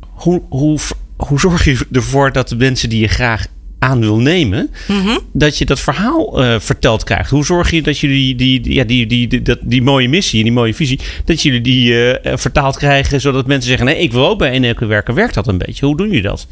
[0.00, 0.78] hoe, hoe,
[1.16, 3.46] hoe zorg je ervoor dat de mensen die je graag
[3.78, 5.18] aan wil nemen, Mhm.
[5.32, 7.30] dat je dat verhaal eh, verteld krijgt.
[7.30, 10.38] Hoe zorg je dat jullie die, die, ja, die, die, die, dat, die mooie missie
[10.38, 14.12] en die mooie visie, dat jullie die eh, vertaald krijgen, zodat mensen zeggen, nee, ik
[14.12, 15.14] wil ook bij Eneco werken.
[15.14, 15.86] Werkt dat een beetje?
[15.86, 16.46] Hoe doen jullie dat?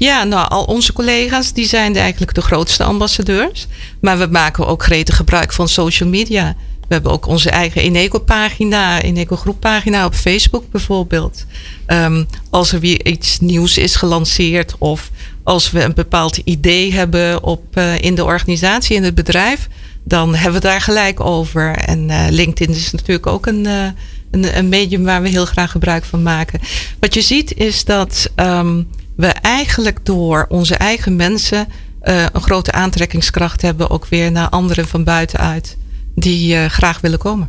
[0.00, 3.66] Ja, nou, al onze collega's die zijn eigenlijk de grootste ambassadeurs.
[4.00, 6.56] Maar we maken ook gretig gebruik van social media.
[6.80, 11.44] We hebben ook onze eigen Eneco-pagina, Eneco-groeppagina op Facebook bijvoorbeeld.
[11.86, 15.10] Ehm, als er weer iets nieuws is gelanceerd of
[15.42, 19.68] als we een bepaald idee hebben op, eh, in de organisatie, in het bedrijf,
[20.04, 21.76] dan hebben we daar gelijk over.
[21.76, 23.84] En eh, LinkedIn is natuurlijk ook een, eh,
[24.30, 26.60] een, een medium waar we heel graag gebruik van maken.
[27.00, 28.82] Wat je ziet is dat ehm,
[29.20, 31.68] we eigenlijk door onze eigen mensen
[32.00, 35.76] eh, een grote aantrekkingskracht hebben, ook weer naar anderen van buitenuit
[36.14, 37.48] die eh, graag willen komen.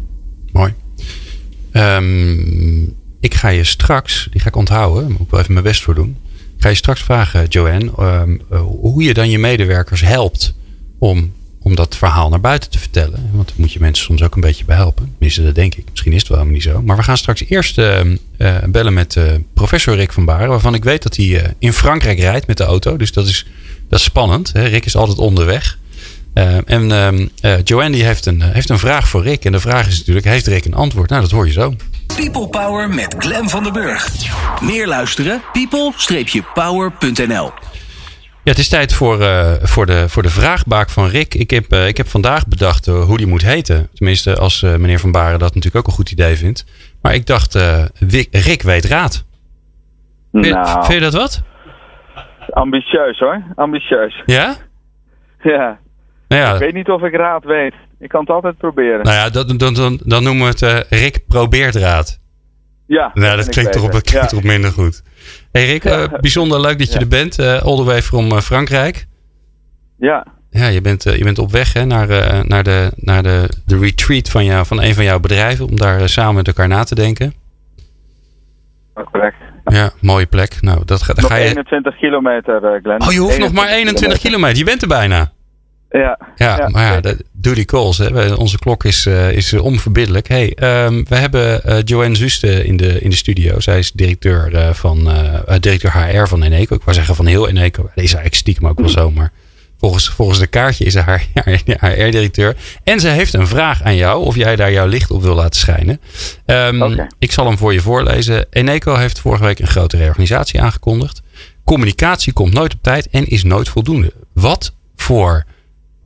[0.51, 0.73] Mooi.
[1.71, 2.83] Ehm,
[3.19, 5.95] ik ga je straks, die ga ik onthouden, moet ik wel even mijn best voor
[5.95, 6.17] doen.
[6.55, 10.53] Ik ga je straks vragen, Joanne, ehm, eh, hoe je dan je medewerkers helpt
[10.99, 13.29] om, om dat verhaal naar buiten te vertellen.
[13.33, 15.15] Want daar moet je mensen soms ook een beetje bij helpen.
[15.19, 15.85] Dat denk ik.
[15.89, 16.81] Misschien is het wel helemaal niet zo.
[16.81, 20.49] Maar we gaan straks eerst ehm, eh, bellen met eh, professor Rick van Baren.
[20.49, 22.97] Waarvan ik weet dat hij eh, in Frankrijk rijdt met de auto.
[22.97, 23.45] Dus dat is,
[23.89, 24.53] dat is spannend.
[24.53, 24.65] Hè?
[24.65, 25.79] Rick is altijd onderweg.
[26.33, 29.45] Eh, en ehm, eh, Joanne die heeft, een, eh, heeft een vraag voor Rick.
[29.45, 31.09] En de vraag is natuurlijk, heeft Rick een antwoord?
[31.09, 31.75] Nou, dat hoor je zo.
[32.15, 34.09] People Power met Glen van den Burg.
[34.61, 35.41] Meer luisteren?
[35.53, 37.51] people-power.nl
[38.43, 41.33] Ja, het is tijd voor, eh, voor, de, voor de vraagbaak van Rick.
[41.33, 43.89] Ik heb, eh, ik heb vandaag bedacht eh, hoe die moet heten.
[43.93, 46.65] Tenminste, als meneer Van Baren dat natuurlijk ook een goed idee vindt.
[47.01, 47.53] Maar ik dacht,
[48.31, 49.25] Rick weet raad.
[50.31, 51.43] Nou, vind je dat wat?
[52.49, 53.43] ambitieus hoor.
[53.55, 54.23] Ambitieus.
[54.25, 54.55] Ja?
[55.41, 55.79] Ja.
[56.27, 57.73] Nou ja, Ik weet niet of ik raad weet.
[57.99, 59.03] Ik kan het altijd proberen.
[59.03, 62.20] nou ja dan, dan, dan, dan noemen we het Rick probeert raad.
[62.97, 63.11] Ja.
[63.13, 64.27] Nou, dat klinkt erop, dat beter.
[64.27, 65.01] klinkt minder goed.
[65.51, 67.39] Hey Rick, eh, bijzonder leuk dat je er bent.
[67.39, 69.05] eh all the way from eh, Frankrijk.
[69.97, 70.25] Ja.
[70.49, 72.07] Ja, je bent, je bent op weg hè, naar,
[72.47, 75.65] naar, de, naar de, de retreat van, jou, van een van jouw bedrijven.
[75.65, 77.33] Om daar samen met elkaar na te denken.
[79.11, 79.35] correct.
[79.65, 80.61] Ja, mooie plek.
[80.61, 81.43] Nou, dat ga, Nog ga je.
[81.43, 83.01] 21 kilometer, Glenn.
[83.01, 84.57] Oh, je hoeft nog maar 21 kilometer.
[84.57, 85.31] Je bent er bijna.
[85.91, 86.17] Ja.
[86.35, 87.97] Ja, maar ja, de, die calls.
[87.97, 88.33] Hè.
[88.33, 90.27] Onze klok is, eh, is eh, onverbiddelijk.
[90.27, 93.59] Hey, ehm, we hebben eh, Joanne Zuste in de, in de studio.
[93.59, 95.09] Zij is directeur, van,
[95.59, 96.75] directeur HR van Eneco.
[96.75, 97.81] Ik wou zeggen van heel Eneco.
[97.81, 99.11] Deze is eigenlijk stiekem ook wel zo.
[99.11, 99.31] Maar
[99.79, 101.25] volgens, volgens de kaartje is ze haar
[101.81, 102.55] HR-directeur.
[102.83, 104.25] En ze heeft een vraag aan jou.
[104.25, 106.01] Of jij daar jouw licht op wil laten schijnen.
[106.45, 107.07] Oké.
[107.19, 108.45] Ik zal hem voor je voorlezen.
[108.49, 111.21] Eneco heeft vorige week een grote reorganisatie aangekondigd.
[111.63, 114.13] Communicatie komt nooit op tijd en is nooit voldoende.
[114.33, 115.45] Wat voor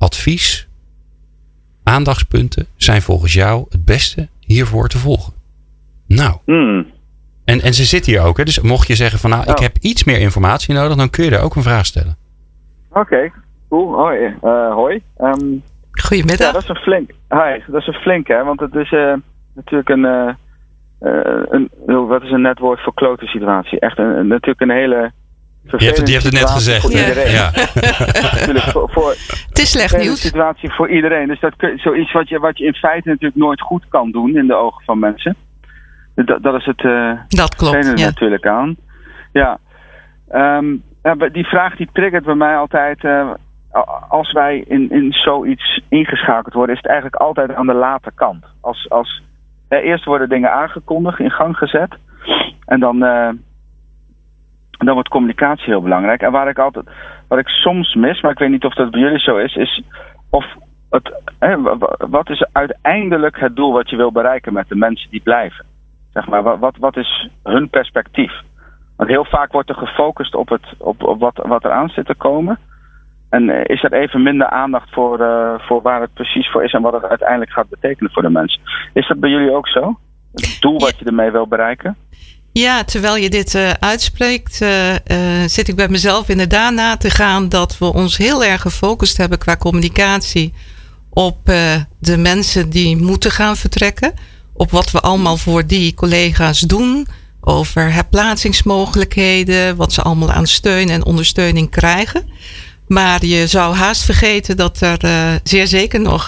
[0.06, 0.68] advies,
[1.84, 5.34] aandachtspunten zijn volgens jou het beste hiervoor te volgen?
[6.08, 6.86] Nou, Hmm.
[7.46, 8.38] en, en ze zit hier ook.
[8.38, 8.44] Hè?
[8.44, 9.62] Dus mocht je zeggen van nou, ik Oh.
[9.64, 12.16] heb iets meer informatie nodig, dan kun je daar ook een vraag stellen.
[12.90, 13.32] Oké.
[13.70, 13.94] Cool.
[13.94, 14.36] Hoi.
[14.42, 15.02] Eh, hoi.
[15.18, 15.60] Ehm, ja,
[15.92, 16.52] Goedemiddag.
[16.54, 17.10] dat is een flink.
[17.30, 17.60] Hi.
[17.68, 18.44] Dat is een flink, hè?
[18.44, 19.14] Want het is eh,
[19.56, 20.34] natuurlijk een, eh,
[21.50, 21.70] een,
[22.08, 23.80] wat is een net woord voor klote situatie?
[23.80, 25.12] Echt een, natuurlijk een hele.
[25.78, 26.82] Je hebt, het, je hebt het net gezegd.
[26.82, 27.32] Voor iedereen.
[27.32, 27.52] Ja.
[28.40, 29.10] Natuurlijk voor, voor
[29.50, 30.22] Het is slecht een nieuws.
[30.22, 31.28] situatie voor iedereen.
[31.28, 34.38] Dus dat kun- zoiets wat je, wat je in feite natuurlijk nooit goed kan doen
[34.38, 35.36] in de ogen van mensen.
[36.16, 36.84] Dat, dat is het.
[36.86, 38.00] eh Dat klopt.
[38.00, 38.06] Ja.
[38.06, 38.76] natuurlijk aan.
[39.34, 39.58] Ja.
[40.30, 40.72] Ehm,
[41.04, 43.04] ja, maar die vraag die triggert bij mij altijd.
[43.04, 43.30] eh,
[44.10, 48.46] als wij in, in zoiets ingeschakeld worden, is het eigenlijk altijd aan de late kant.
[48.62, 49.24] Als, als,
[49.70, 51.96] eerst worden dingen aangekondigd, in gang gezet.
[52.66, 53.30] En dan, eh,
[54.78, 56.22] dan wordt communicatie heel belangrijk.
[56.22, 56.86] En waar ik altijd,
[57.28, 59.84] wat ik soms mis, maar ik weet niet of dat bij jullie zo is, is
[60.30, 60.46] of
[60.90, 64.76] het, hè, wa- wa- wat is uiteindelijk het doel wat je wil bereiken met de
[64.76, 65.66] mensen die blijven?
[66.14, 68.32] Zeg maar, wa- wat, wat is hun perspectief?
[68.98, 72.06] Want heel vaak wordt er gefocust op, het, op, op wat, wat er aan zit
[72.06, 72.60] te komen.
[73.30, 76.74] En eh, is er even minder aandacht voor, eh, voor waar het precies voor is
[76.74, 78.62] en wat het uiteindelijk gaat betekenen voor de mensen.
[78.94, 79.98] Is dat bij jullie ook zo?
[80.34, 81.96] Het doel wat je ermee wil bereiken?
[82.58, 87.10] Ja, terwijl je dit eh, uitspreekt, eh, eh, zit ik bij mezelf inderdaad na te
[87.10, 90.54] gaan dat we ons heel erg gefocust hebben qua communicatie
[91.10, 91.38] op
[92.00, 94.14] de mensen die moeten gaan vertrekken.
[94.54, 97.08] Op wat we allemaal voor die collega's doen.
[97.42, 102.30] Over herplaatsingsmogelijkheden, wat ze allemaal aan steun en ondersteuning krijgen.
[102.88, 105.00] Maar je zou haast vergeten dat er
[105.44, 106.28] zeer zeker nog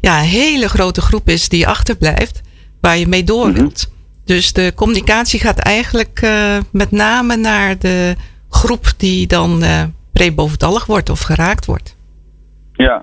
[0.00, 2.40] ja, een hele grote groep is die achterblijft,
[2.80, 3.92] waar je mee door wilt.
[4.24, 8.14] Dus de communicatie gaat eigenlijk eh, met name naar de
[8.48, 9.82] groep die dan eh
[10.12, 11.96] pre-boventallig wordt of geraakt wordt.
[12.72, 13.02] Ja,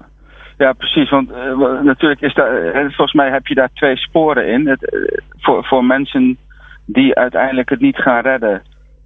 [0.57, 1.09] ja precies.
[1.09, 4.67] Want eh, natuurlijk is daar, volgens mij heb je daar twee sporen in.
[4.67, 4.95] Het,
[5.37, 6.37] voor, voor mensen
[6.85, 8.61] die uiteindelijk het niet gaan redden,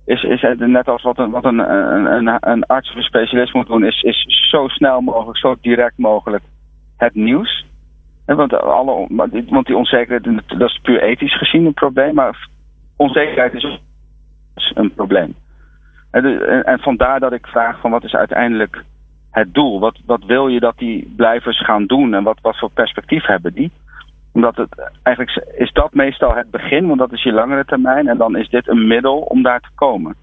[0.06, 3.68] is, is net als wat een, wat een, een, een arts of een specialist moet
[3.68, 6.44] doen, is, is zo snel mogelijk, zo direct mogelijk
[6.98, 7.66] het nieuws.
[8.26, 9.08] Want, alle,
[9.50, 12.48] want die onzekerheid, dat is puur ethisch gezien een probleem, maar
[12.98, 13.80] onzekerheid is
[14.74, 15.36] een probleem.
[16.12, 18.84] En, vandaar dat ik vraag van wat is uiteindelijk
[19.32, 19.80] het doel?
[19.80, 23.54] Wat, wat wil je dat die blijvers gaan doen en wat, wat voor perspectief hebben
[23.54, 23.72] die?
[24.34, 28.08] Omdat het eigenlijk is dat meestal het begin, want dat is je langere termijn.
[28.08, 30.16] En dan is dit een middel om daar te komen.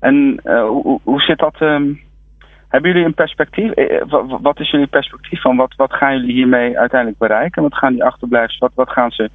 [0.00, 1.56] En eh, hoe, hoe- hoe zit dat?
[1.60, 1.92] ehm,
[2.72, 3.70] hebben jullie een perspectief?
[3.70, 7.18] Eh, eh, wa- wa- Wat is jullie perspectief van wat, wat gaan jullie hiermee uiteindelijk
[7.20, 7.62] bereiken?
[7.62, 9.30] Wat gaan die achterblijvers, wat, wat, gaan, ze,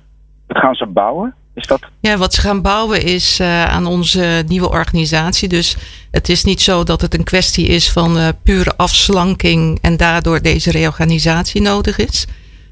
[0.48, 1.36] wat gaan ze bouwen?
[1.54, 5.48] Is dat Ja, wat ze gaan bouwen is eh, aan onze nieuwe organisatie.
[5.50, 5.78] Dus
[6.12, 10.72] het is niet zo dat het een kwestie is van pure afslanking en daardoor deze
[10.72, 12.28] reorganisatie nodig is.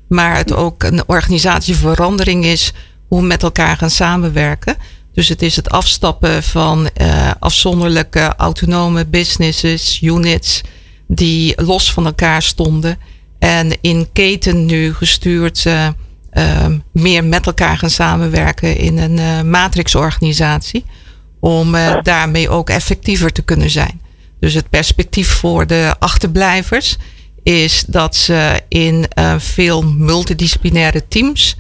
[0.09, 2.73] Maar het ook een organisatieverandering is
[3.07, 4.75] hoe we met elkaar gaan samenwerken.
[5.15, 10.61] Dus het is het afstappen van eh, afzonderlijke autonome businesses, units,
[11.07, 12.97] die los van elkaar stonden.
[13.39, 15.87] En in keten nu gestuurd eh,
[16.29, 20.85] ehm, meer met elkaar gaan samenwerken in een eh, matrixorganisatie.
[21.39, 24.01] Om eh, daarmee ook effectiever te kunnen zijn.
[24.39, 26.97] Dus het perspectief voor de achterblijvers
[27.43, 29.05] is dat ze in
[29.37, 31.55] veel multidisciplinaire teams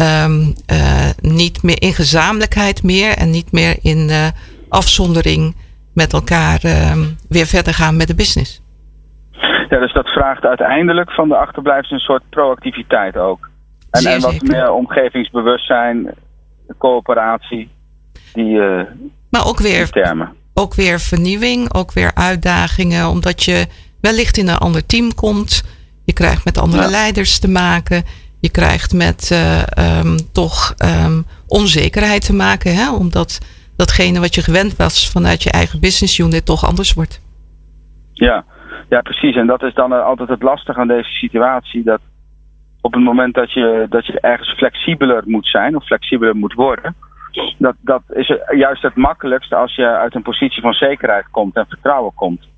[0.00, 4.26] ehm, eh, niet meer in gezamenlijkheid meer en niet meer in eh,
[4.68, 5.56] afzondering
[5.94, 8.62] met elkaar ehm, weer verder gaan met de business.
[9.68, 13.48] Ja, dus dat vraagt uiteindelijk van de achterblijvers een soort proactiviteit ook.
[13.90, 16.14] En, en wat meer omgevingsbewustzijn,
[16.78, 17.68] coöperatie,
[18.32, 18.82] die, eh,
[19.30, 20.32] Maar ook die weer, termen.
[20.54, 23.66] ook weer vernieuwing, ook weer uitdagingen, omdat je
[24.00, 25.62] wellicht in een ander team komt.
[26.04, 26.88] Je krijgt met andere Ja.
[26.90, 28.04] leiders te maken.
[28.40, 32.94] Je krijgt met eh, ehm, toch ehm, onzekerheid te maken, hè?
[32.94, 33.38] omdat
[33.76, 37.20] datgene wat je gewend was vanuit je eigen business unit toch anders wordt.
[38.12, 38.44] Ja.
[38.88, 39.36] ja, precies.
[39.36, 41.82] En dat is dan eh, altijd het lastige aan deze situatie.
[41.82, 42.00] Dat
[42.80, 46.94] op het moment dat je, dat je ergens flexibeler moet zijn of flexibeler moet worden.
[47.58, 51.66] Dat, dat is juist het makkelijkste als je uit een positie van zekerheid komt en
[51.68, 52.48] vertrouwen komt.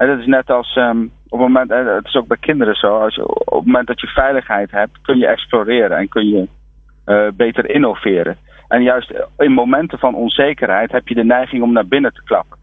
[0.00, 2.74] En dat is net als ehm, op het moment, en het is ook bij kinderen
[2.74, 6.48] zo, als op het moment dat je veiligheid hebt, kun je exploreren en kun je
[7.04, 8.36] eh, beter innoveren.
[8.68, 12.58] En juist in momenten van onzekerheid heb je de neiging om naar binnen te klappen.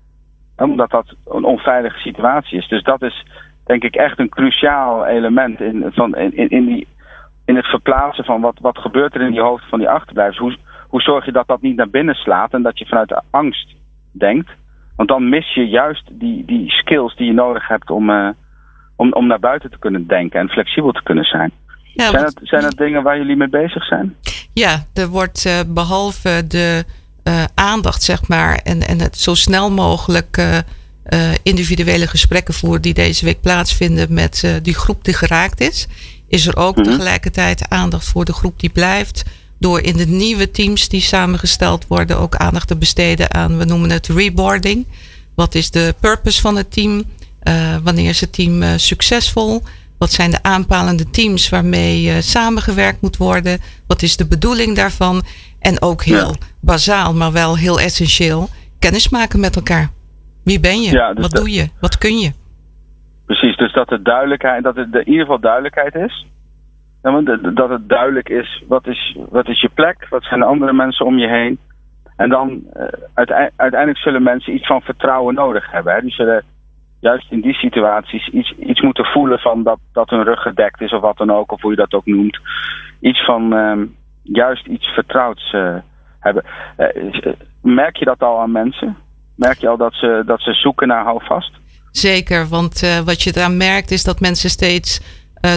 [0.55, 2.67] Omdat dat een onveilige situatie is.
[2.67, 3.25] Dus dat is
[3.65, 6.87] denk ik echt een cruciaal element in, van, in, in, die,
[7.45, 10.37] in het verplaatsen van wat, wat gebeurt er in die hoofd van die achterblijvers.
[10.37, 13.21] Hoe, hoe zorg je dat dat niet naar binnen slaat en dat je vanuit de
[13.29, 13.75] angst
[14.11, 14.49] denkt.
[14.97, 18.29] Want dan mis je juist die, die skills die je nodig hebt om, eh,
[18.95, 21.51] om, om naar buiten te kunnen denken en flexibel te kunnen zijn.
[21.93, 24.15] Ja, zijn, dat, zijn dat dingen waar jullie mee bezig zijn?
[24.53, 26.83] Ja, er wordt eh, behalve de
[27.23, 30.65] eh, aandacht, zeg maar, en, en het zo snel mogelijk
[31.43, 35.87] individuele gesprekken voeren die deze week plaatsvinden met die groep die geraakt is,
[36.27, 36.85] is er ook Mhm.
[36.85, 39.25] tegelijkertijd aandacht voor de groep die blijft,
[39.59, 43.89] Door in de nieuwe teams die samengesteld worden ook aandacht te besteden aan, we noemen
[43.89, 44.87] het reboarding.
[45.35, 47.03] Wat is de purpose van het team?
[47.43, 49.61] Uh, wanneer is het team uh, succesvol?
[49.97, 53.59] Wat zijn de aanpalende teams waarmee uh, samengewerkt moet worden?
[53.87, 55.23] Wat is de bedoeling daarvan?
[55.59, 56.47] En ook heel ja.
[56.61, 59.89] bazaal, maar wel heel essentieel, kennis maken met elkaar.
[60.43, 60.91] Wie ben je?
[60.91, 61.69] Ja, dus Wat doe je?
[61.79, 62.31] Wat kun je?
[63.25, 66.25] Precies, dus dat het duidelijkheid, dat het in ieder geval duidelijkheid is.
[67.01, 71.05] Dat het duidelijk is wat, is, wat is je plek, wat zijn de andere mensen
[71.05, 71.59] om je heen.
[72.15, 72.83] En dan uh,
[73.55, 75.93] uiteindelijk zullen mensen iets van vertrouwen nodig hebben.
[75.93, 76.01] Hè.
[76.01, 76.43] Die zullen
[76.99, 80.93] juist in die situaties iets, iets moeten voelen van dat, dat hun rug gedekt is
[80.93, 82.39] of wat dan ook, of hoe je dat ook noemt.
[82.99, 83.85] Iets van uh,
[84.21, 85.75] juist iets vertrouwds uh,
[86.19, 86.43] hebben.
[86.77, 88.97] Uh, merk je dat al aan mensen?
[89.35, 91.51] Merk je al dat ze, dat ze zoeken naar houvast?
[91.91, 95.01] Zeker, want wat je daar merkt is dat mensen steeds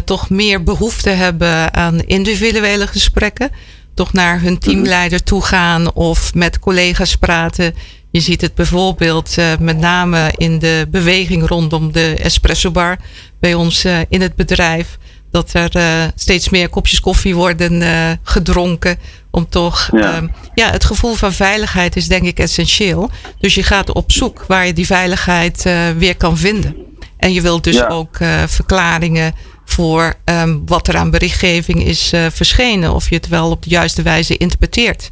[0.04, 3.50] toch meer behoefte hebben aan individuele gesprekken.
[3.94, 7.74] Toch naar hun teamleider toe gaan of met collega's praten
[8.10, 12.96] je ziet het bijvoorbeeld uh, met name in de beweging rondom de espresso bar
[13.40, 14.98] bij ons uh, in het bedrijf.
[15.30, 15.70] Dat er
[16.14, 17.82] steeds meer kopjes koffie worden
[18.22, 18.98] gedronken.
[19.30, 20.14] Om toch, ja.
[20.14, 23.10] Ehm, ja, het gevoel van veiligheid is denk ik essentieel.
[23.38, 25.62] Dus je gaat op zoek waar je die veiligheid
[25.96, 26.76] weer kan vinden.
[27.16, 27.86] En je wilt dus ja.
[27.86, 28.16] ook
[28.46, 29.34] verklaringen
[29.70, 32.94] voor um, wat er aan berichtgeving is verschenen.
[32.94, 35.10] Of je het wel op de juiste wijze interpreteert.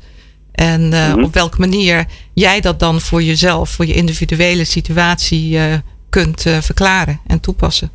[0.52, 1.24] En uh, mm -hmm.
[1.24, 5.62] op welke manier jij dat dan voor jezelf, voor je individuele situatie uh,
[6.10, 7.90] kunt verklaren en toepassen.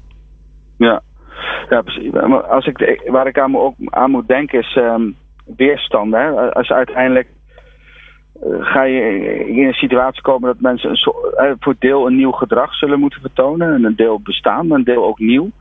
[0.78, 1.02] Ja,
[1.70, 2.14] ja precies.
[2.50, 5.16] Als ik, waar ik aan, ook aan moet denken is um,
[5.58, 6.14] weerstand.
[6.14, 6.54] Hè?
[6.54, 7.28] Als uiteindelijk
[8.60, 9.00] ga je
[9.48, 13.22] in een situatie komen dat mensen een soort, voor deel een nieuw gedrag zullen moeten
[13.22, 13.74] vertonen.
[13.74, 15.52] En een deel bestaan, een deel ook nieuw.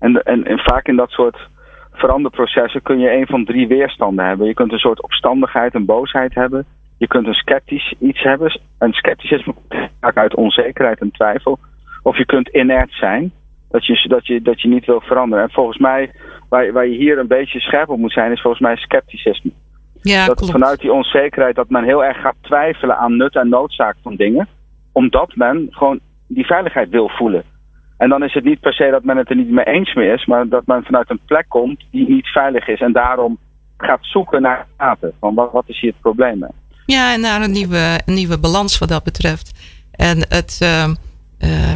[0.00, 1.48] En, en, en vaak in dat soort
[1.92, 4.46] veranderprocessen kun je een van drie weerstanden hebben.
[4.46, 6.66] Je kunt een soort opstandigheid en boosheid hebben.
[6.98, 8.60] Je kunt een sceptisch iets hebben.
[8.78, 9.54] Een scepticisme
[10.00, 11.58] vaak uit onzekerheid en twijfel.
[12.02, 13.32] Of je kunt inert zijn.
[13.70, 15.44] Dat je, dat je, dat je niet wil veranderen.
[15.44, 16.10] En volgens mij,
[16.48, 19.50] waar, waar je hier een beetje scherp op moet zijn, is volgens mij scepticisme.
[20.02, 20.52] Ja, dat klopt.
[20.52, 24.48] vanuit die onzekerheid dat men heel erg gaat twijfelen aan nut en noodzaak van dingen.
[24.92, 27.44] Omdat men gewoon die veiligheid wil voelen.
[28.00, 30.12] En dan is het niet per se dat men het er niet mee eens mee
[30.12, 32.80] is, maar dat men vanuit een plek komt die niet veilig is.
[32.80, 33.38] En daarom
[33.76, 35.12] gaat zoeken naar water.
[35.20, 36.46] Van wat, wat is hier het probleem?
[36.86, 39.52] Ja, en naar een nieuwe, nieuwe balans wat dat betreft.
[39.90, 40.88] En het, uh,
[41.38, 41.72] uh,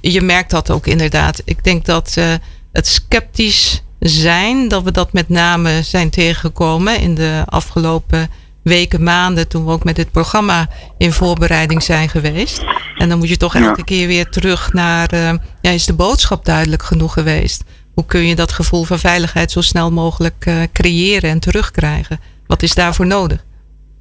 [0.00, 1.42] je merkt dat ook inderdaad.
[1.44, 2.24] Ik denk dat uh,
[2.72, 8.28] het sceptisch zijn, dat we dat met name zijn tegengekomen in de afgelopen
[8.68, 12.62] weken, maanden, toen we ook met dit programma in voorbereiding zijn geweest.
[12.96, 16.44] En dan moet je toch elke keer weer terug naar, uh, ja, is de boodschap
[16.44, 17.64] duidelijk genoeg geweest?
[17.94, 22.20] Hoe kun je dat gevoel van veiligheid zo snel mogelijk uh, creëren en terugkrijgen?
[22.46, 23.44] Wat is daarvoor nodig?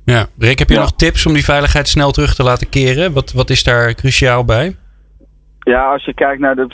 [0.05, 0.81] Ja, Rick, heb je ja.
[0.81, 3.13] nog tips om die veiligheid snel terug te laten keren?
[3.13, 4.75] Wat, wat is daar cruciaal bij?
[5.67, 6.67] Ja, als je kijkt naar de,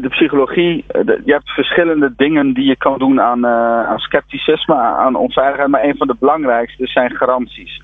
[0.00, 4.74] de psychologie, de, je hebt verschillende dingen die je kan doen aan, uh, aan scepticisme,
[4.74, 5.68] aan onveiligheid.
[5.68, 7.82] Maar een van de belangrijkste zijn garanties.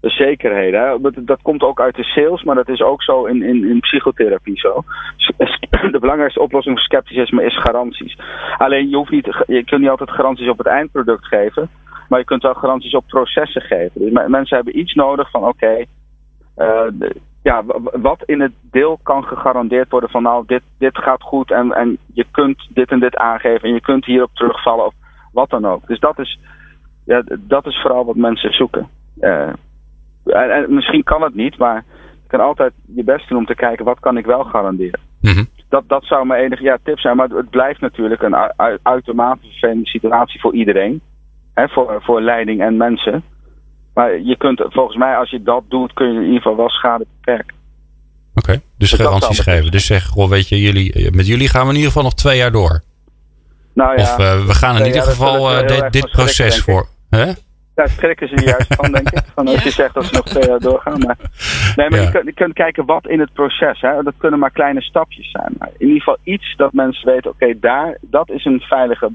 [0.00, 1.12] De zekerheden.
[1.24, 4.58] Dat, komt ook uit de sales, maar dat is ook zo in, in, in psychotherapie
[4.58, 4.82] zo.
[5.92, 8.18] De belangrijkste oplossing voor scepticisme is garanties.
[8.58, 11.70] Alleen je, hoeft niet, je kunt niet altijd garanties op het eindproduct geven,
[12.08, 14.00] maar je kunt wel garanties op processen geven.
[14.00, 15.86] Dus mensen hebben iets nodig van oké.
[16.54, 17.00] Okay,
[17.42, 21.72] ja, wat in het deel kan gegarandeerd worden van nou, dit, dit gaat goed en,
[21.72, 24.94] en je kunt dit en dit aangeven en je kunt hierop terugvallen of
[25.32, 25.86] wat dan ook.
[25.86, 26.38] Dus dat is,
[27.04, 28.88] ja, dat is vooral wat mensen zoeken.
[29.20, 29.48] Uh,
[30.24, 31.84] en, en, misschien kan het niet, maar
[32.22, 35.00] je kan altijd je best doen om te kijken wat kan ik wel garanderen.
[35.20, 35.46] Mm -hmm.
[35.68, 38.36] Dat, dat zou mijn enige ja, tip zijn, maar het blijft natuurlijk een
[38.82, 41.00] uitermate vervelende situatie voor iedereen.
[41.54, 43.22] Hè, voor, voor leiding en mensen.
[44.00, 46.68] Maar je kunt, volgens mij, als je dat doet, kun je in ieder geval wel
[46.68, 47.56] schade beperken.
[48.34, 49.70] Oké, okay, dus, dus garanties geven.
[49.70, 52.36] Dus zeg, goh, weet je, jullie, met jullie gaan we in ieder geval nog twee
[52.36, 52.82] jaar door.
[53.74, 56.86] Nou ja, of uh, we gaan in ieder geval uh, dit, dit proces voor.
[57.10, 57.32] Hè?
[57.74, 59.22] Daar schrikken ze juist van, denk ik.
[59.34, 60.98] Van als je zegt dat ze nog twee jaar doorgaan.
[60.98, 61.16] Maar,
[61.76, 62.04] nee, maar ja.
[62.04, 63.80] je, kunt, je, kunt, kijken wat in het proces.
[63.80, 65.54] Hè, dat kunnen maar kleine stapjes zijn.
[65.58, 69.10] Maar in ieder geval iets dat mensen weten, oké, okay, daar, dat is een veilige.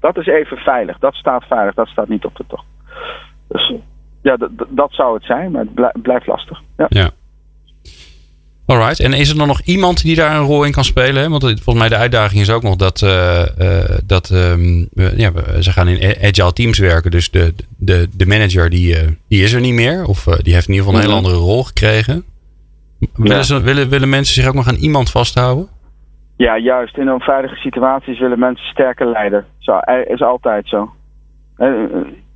[0.00, 0.98] Dat is even veilig.
[0.98, 1.74] Dat staat veilig.
[1.74, 2.64] Dat staat niet op de tocht.
[3.48, 3.74] Dus
[4.22, 4.36] ja,
[4.68, 6.60] dat zou het zijn, maar het blijft lastig.
[6.76, 6.86] Ja.
[6.88, 7.10] ja.
[8.66, 11.22] Alright, en is er dan nog iemand die daar een rol in kan spelen?
[11.22, 11.28] Hè?
[11.28, 15.72] Want volgens mij de uitdaging is ook nog dat, uh, uh, dat um, ja, ze
[15.72, 17.10] gaan in agile teams werken.
[17.10, 20.04] Dus de, de, de manager die, uh, die is er niet meer.
[20.04, 22.24] Of die heeft in ieder geval een hele andere rol gekregen.
[23.14, 25.68] Willen, ze, willen, willen mensen zich ook nog aan iemand vasthouden?
[26.36, 26.96] Ja, juist.
[26.96, 29.46] In onveilige situaties willen mensen sterker leiden.
[29.58, 30.90] Zo, is altijd zo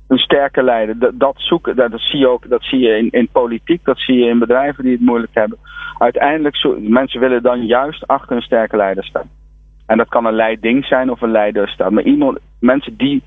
[0.07, 0.99] een sterke leider.
[0.99, 3.99] Dat, dat zoeken, dat, dat, zie je ook, dat zie je in, in politiek, dat
[3.99, 5.57] zie je in bedrijven die het moeilijk hebben.
[5.97, 9.29] Uiteindelijk, zo, mensen willen dan juist achter een sterke leider staan.
[9.85, 11.93] En dat kan een leiding zijn of een leider staan.
[11.93, 13.23] Maar iemand, mensen die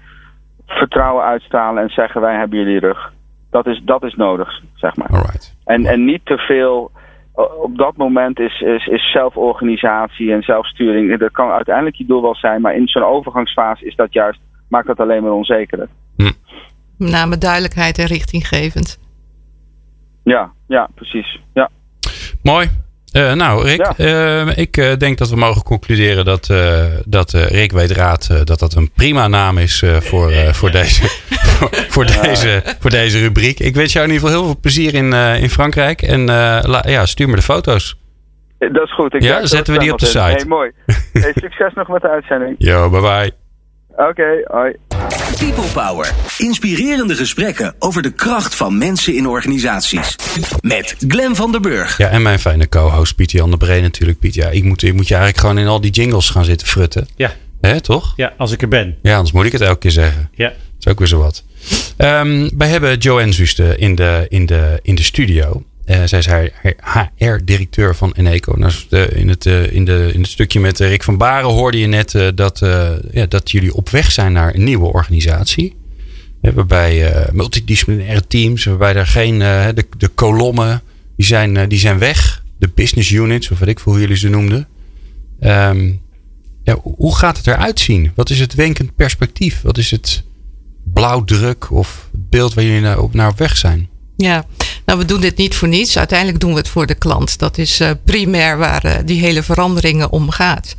[0.66, 3.12] vertrouwen uitstralen en zeggen wij hebben jullie rug.
[3.50, 5.08] Dat is, dat is nodig, zeg maar.
[5.08, 5.56] Alright.
[5.64, 6.90] En, en niet te veel.
[7.62, 11.18] Op dat moment is, is, is zelforganisatie en zelfsturing.
[11.18, 14.86] Dat kan uiteindelijk je doel wel zijn, maar in zo'n overgangsfase is dat juist, maakt
[14.86, 15.88] dat alleen maar onzekerder.
[16.18, 16.32] Hm.
[16.96, 18.98] Name duidelijkheid en richtinggevend.
[20.24, 21.40] Ja, ja, precies.
[21.54, 21.70] Ja.
[22.42, 22.68] Mooi.
[23.12, 24.44] Uh, nou, Rick, ja.
[24.46, 26.52] uh, ik uh, denk dat we mogen concluderen dat,
[27.06, 32.06] dat Rick weet raad dat dat een prima naam is voor, voor, deze, voor, voor
[32.06, 33.60] deze, voor deze rubriek.
[33.60, 35.12] Ik wens jou in ieder geval heel veel plezier in,
[35.42, 36.02] in Frankrijk.
[36.02, 37.96] En la, ja, stuur me de foto's.
[38.58, 39.14] Dat is goed.
[39.14, 40.18] Ik ja, zetten we die op de site.
[40.18, 40.70] Hey, mooi.
[41.12, 42.54] Hey, succes nog met de uitzending.
[42.58, 43.32] Yo, bye bye.
[43.88, 44.76] Oké, okay, hoi.
[45.38, 46.14] People Power.
[46.38, 50.16] Inspirerende gesprekken over de kracht van mensen in organisaties.
[50.60, 51.98] Met Glen van der Burg.
[51.98, 54.18] Ja, en mijn fijne co-host Piet Jan de Bree natuurlijk.
[54.18, 56.66] Piet, ja, ik moet, ik moet je eigenlijk gewoon in al die jingles gaan zitten
[56.66, 57.08] frutten.
[57.16, 57.34] Ja.
[57.60, 58.12] Hè, toch?
[58.16, 58.96] Ja, als ik er ben.
[59.02, 60.30] Ja, anders moet ik het elke keer zeggen.
[60.34, 60.48] Ja.
[60.48, 61.44] Dat is ook weer zo wat.
[61.98, 65.62] Um, wij hebben Joanne Zuste in de, in de, in de studio.
[65.88, 66.28] Uh, zij is
[67.16, 68.52] HR-directeur van Eneco.
[68.56, 68.72] Nou,
[69.14, 72.32] in, het, uh, in, de, in het stukje met Rick van Baren hoorde je net
[72.34, 72.58] dat,
[73.12, 75.76] ja, dat jullie op weg zijn naar een nieuwe organisatie.
[76.40, 79.38] waarbij multidisciplinaire teams, waarbij er geen.
[79.38, 80.82] de, de kolommen,
[81.16, 82.44] die zijn, die zijn weg.
[82.58, 84.68] De business units, of wat ik voor hoe jullie ze noemden.
[85.40, 86.00] Um,
[86.68, 88.12] ja, hoe gaat het eruit zien?
[88.14, 89.62] Wat is het wenkend perspectief?
[89.62, 90.22] Wat is het
[90.84, 93.88] blauwdruk of het beeld waar jullie naar op, naar op weg zijn?
[94.22, 94.46] Ja,
[94.84, 95.98] nou, we doen dit niet voor niets.
[95.98, 97.38] Uiteindelijk doen we het voor de klant.
[97.38, 100.74] Dat is uh, primair waar uh, die hele veranderingen om gaat.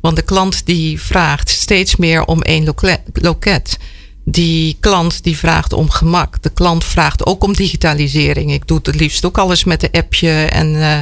[0.00, 2.74] Want de klant die vraagt steeds meer om één
[3.12, 3.78] loket.
[4.24, 6.42] Die klant die vraagt om gemak.
[6.42, 8.52] De klant vraagt ook om digitalisering.
[8.52, 10.98] Ik doe het liefst ook alles met een appje en uh,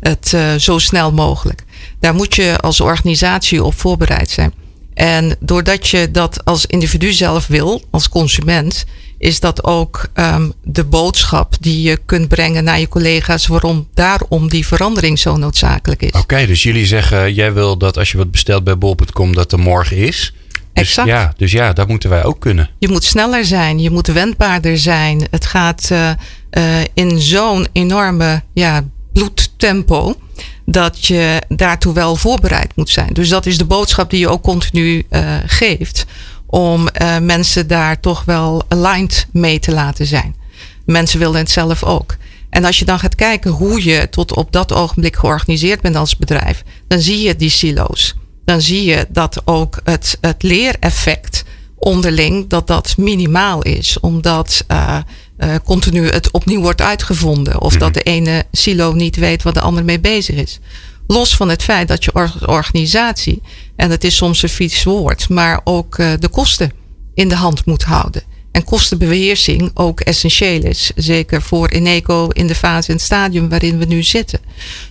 [0.00, 1.64] het zo snel mogelijk.
[2.00, 4.52] Daar moet je als organisatie op voorbereid zijn.
[4.94, 8.84] En doordat je dat als individu zelf wil, als consument,
[9.18, 14.48] is dat ook um, de boodschap die je kunt brengen naar je collega's waarom daarom
[14.48, 16.08] die verandering zo noodzakelijk is.
[16.08, 19.52] Oké, okay, dus jullie zeggen jij wil dat als je wat bestelt bij bol.com dat
[19.52, 20.34] er morgen is.
[20.48, 21.08] Dus, exact.
[21.08, 22.70] Ja, dus ja, dat moeten wij ook kunnen.
[22.78, 25.26] Je moet sneller zijn, je moet wendbaarder zijn.
[25.30, 26.10] Het gaat uh,
[26.50, 26.64] uh,
[26.94, 30.16] in zo'n enorme ja, bloedtempo
[30.64, 33.12] dat je daartoe wel voorbereid moet zijn.
[33.12, 36.06] Dus dat is de boodschap die je ook continu uh, geeft
[36.46, 40.34] om uh, mensen daar toch wel aligned mee te laten zijn.
[40.84, 42.16] Mensen willen het zelf ook.
[42.50, 46.16] En als je dan gaat kijken hoe je tot op dat ogenblik georganiseerd bent als
[46.16, 48.14] bedrijf, dan zie je die silo's.
[48.44, 51.44] Dan zie je dat ook het, het leereffect
[51.78, 54.00] onderling, dat dat minimaal is.
[54.00, 54.98] Omdat uh,
[55.38, 57.60] uh, continu het opnieuw wordt uitgevonden.
[57.60, 60.60] Of dat de ene silo niet weet wat de ander mee bezig is.
[61.06, 63.42] Los van het feit dat je organisatie,
[63.76, 66.72] en het is soms een vies woord, maar ook uh, de kosten
[67.14, 68.22] in de hand moet houden.
[68.56, 70.90] En kostenbeheersing ook essentieel is.
[70.94, 74.40] Zeker voor Eneco in de fase en stadium waarin we nu zitten.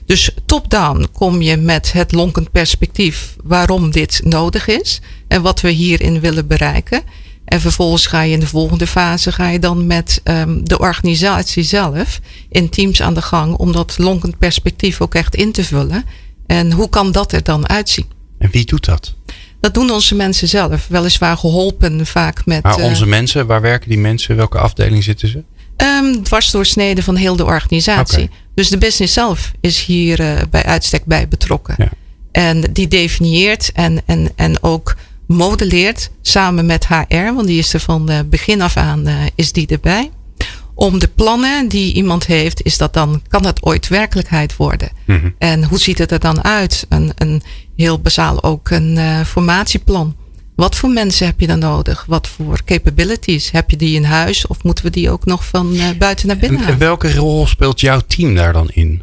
[0.05, 5.01] Dus top-down kom je met het lonkend perspectief waarom dit nodig is.
[5.28, 7.03] En wat we hierin willen bereiken.
[7.46, 11.64] En vervolgens ga je in de volgende fase ga je dan met um, de organisatie
[11.64, 12.20] zelf
[12.50, 16.04] in teams aan de gang om dat lonkend perspectief ook echt in te vullen.
[16.46, 18.06] En hoe kan dat er dan uitzien?
[18.38, 19.14] En wie doet dat?
[19.60, 20.88] Dat doen onze mensen zelf.
[20.88, 22.64] Weliswaar geholpen vaak met.
[22.64, 24.36] Maar onze uh, mensen, waar werken die mensen?
[24.36, 25.43] Welke afdeling zitten ze?
[25.78, 28.24] Um, dwarsdoorsneden van heel de organisatie.
[28.24, 28.38] Okay.
[28.56, 31.76] Dus de business zelf is hier uh, bij uitstek bij betrokken.
[31.78, 31.89] Ja.
[32.32, 34.96] En die definieert en, en, en ook
[35.28, 39.67] modelleert samen met HR, want die is er van begin af aan uh, is die
[39.67, 40.11] erbij.
[40.76, 44.89] Om de plannen die iemand heeft, is dat dan, kan dat ooit werkelijkheid worden?
[45.05, 45.36] Mm -hmm.
[45.38, 46.86] En hoe ziet het er dan uit?
[46.89, 47.41] Een, een
[47.76, 50.15] heel bazaal ook een uh, formatieplan.
[50.55, 52.05] Wat voor mensen heb je dan nodig?
[52.07, 53.51] Wat voor capabilities?
[53.51, 56.38] Heb je die in huis of moeten we die ook nog van uh, buiten naar
[56.38, 59.01] binnen en, en welke rol speelt jouw team daar dan in?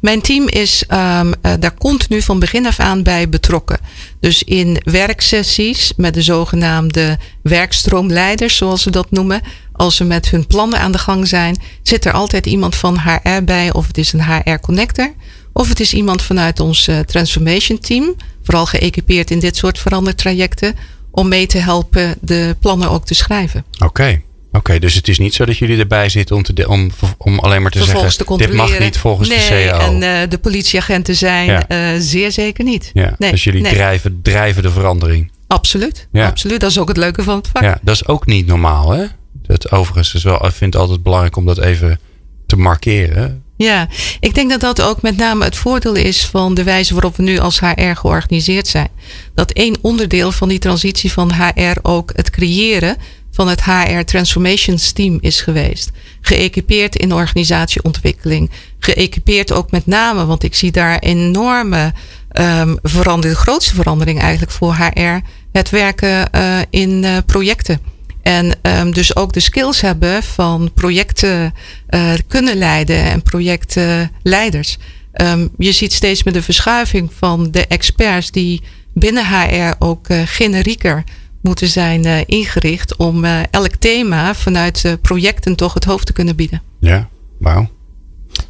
[0.00, 3.78] Mijn team is um, uh, daar continu van begin af aan bij betrokken.
[4.20, 9.40] Dus in werksessies met de zogenaamde werkstroomleiders, zoals we dat noemen.
[9.72, 13.44] Als ze met hun plannen aan de gang zijn, zit er altijd iemand van HR
[13.44, 13.72] bij.
[13.72, 15.12] Of het is een HR connector.
[15.52, 18.14] Of het is iemand vanuit ons uh, transformation team.
[18.42, 20.74] Vooral geëquipeerd in dit soort verandertrajecten.
[21.10, 23.64] Om mee te helpen de plannen ook te schrijven.
[23.78, 24.22] Oké.
[24.52, 27.38] Oké, okay, dus het is niet zo dat jullie erbij zitten om, te om, om
[27.38, 29.78] alleen maar te Vervolgens zeggen: te dit mag niet volgens nee, de CAO.
[29.78, 31.94] En uh, de politieagenten zijn ja.
[31.94, 32.90] uh, zeer zeker niet.
[32.92, 33.72] Ja, nee, dus jullie nee.
[33.72, 35.30] drijven, drijven de verandering.
[35.46, 36.26] Absoluut, Ja.
[36.26, 36.60] absoluut.
[36.60, 37.62] Dat is ook het leuke van het vak.
[37.62, 39.04] Ja, dat is ook niet normaal, hè?
[39.46, 42.00] Het overigens is wel, ik vind het altijd belangrijk om dat even
[42.46, 43.42] te markeren.
[43.56, 43.88] Ja,
[44.20, 47.22] ik denk dat dat ook met name het voordeel is van de wijze waarop we
[47.22, 48.88] nu als HR georganiseerd zijn.
[49.34, 52.96] Dat één onderdeel van die transitie van HR ook het creëren
[53.32, 55.90] van het HR Transformations Team is geweest.
[56.20, 58.50] Geëquipeerd in organisatieontwikkeling.
[58.78, 61.92] Geëquipeerd ook met name, want ik zie daar enorme
[62.32, 65.20] um, verandering, de grootste verandering eigenlijk voor HR.
[65.52, 67.80] Het werken uh, in uh, projecten.
[68.22, 71.54] En um, dus ook de skills hebben van projecten
[71.90, 74.78] uh, kunnen leiden en projectleiders.
[75.14, 78.62] Um, je ziet steeds meer de verschuiving van de experts die
[78.94, 81.04] binnen HR ook generieker
[81.42, 86.12] moeten zijn uh, ingericht om uh, elk thema vanuit uh, projecten toch het hoofd te
[86.12, 86.62] kunnen bieden.
[86.80, 87.68] Ja, wauw.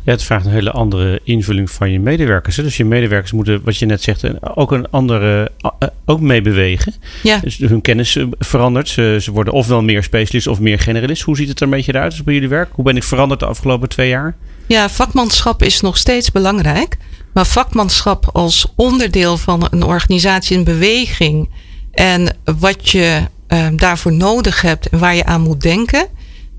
[0.04, 2.56] Ja, het vraagt een hele andere invulling van je medewerkers.
[2.56, 5.50] Dus je medewerkers moeten, wat je net zegt, ook een andere,
[6.04, 6.94] ook meebewegen.
[7.22, 7.38] Ja.
[7.38, 8.88] Dus hun kennis verandert.
[8.88, 11.22] Ze, ze worden ofwel meer specialist of meer generalist.
[11.22, 12.70] Hoe ziet het er een beetje uit bij jullie werk?
[12.72, 14.36] Hoe ben ik veranderd de afgelopen twee jaar?
[14.66, 16.96] Ja, vakmanschap is nog steeds belangrijk.
[17.32, 21.48] Maar vakmanschap als onderdeel van een organisatie, een beweging
[21.92, 26.06] en wat je uh, daarvoor nodig hebt en waar je aan moet denken.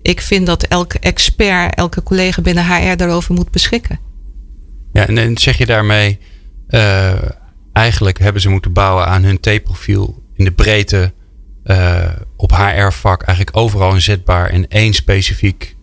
[0.01, 3.99] Ik vind dat elke expert, elke collega binnen HR daarover moet beschikken.
[4.93, 6.19] Ja, en, en zeg je daarmee,
[6.69, 7.13] uh,
[7.73, 11.13] eigenlijk hebben ze moeten bouwen aan hun T-profiel in de breedte
[11.65, 15.75] uh, op HR-vak, eigenlijk overal inzetbaar in één specifiek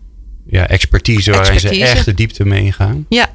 [0.45, 3.05] ja, expertise, waarin ze echt de diepte mee ingaan.
[3.09, 3.29] Ja,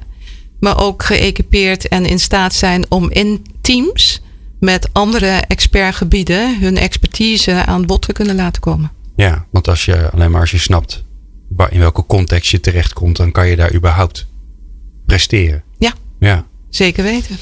[0.59, 4.21] maar ook geëquipeerd en in staat zijn om in teams
[4.59, 8.91] met andere expertgebieden hun expertise aan bod te kunnen laten komen.
[9.15, 11.03] Ja, want als je alleen maar als je snapt
[11.49, 14.27] waar, in welke context je terechtkomt, dan kan je daar überhaupt
[15.05, 15.63] presteren.
[15.77, 16.45] Ja, ja.
[16.69, 17.37] zeker weten.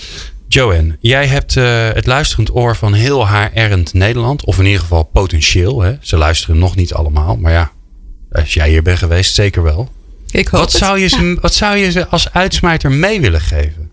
[0.48, 4.46] Joanne, jij hebt uh, het luisterend oor van heel haar erend Nederland.
[4.46, 5.82] Of in ieder geval potentieel.
[5.82, 5.96] Hè?
[6.02, 7.36] Ze luisteren nog niet allemaal.
[7.38, 7.72] Maar ja,
[8.32, 9.90] als jij hier bent geweest, zeker wel.
[10.32, 10.82] Ik hoop wat, het.
[10.82, 13.90] Zou je ze, wat zou je ze als uitsmijter mee willen geven?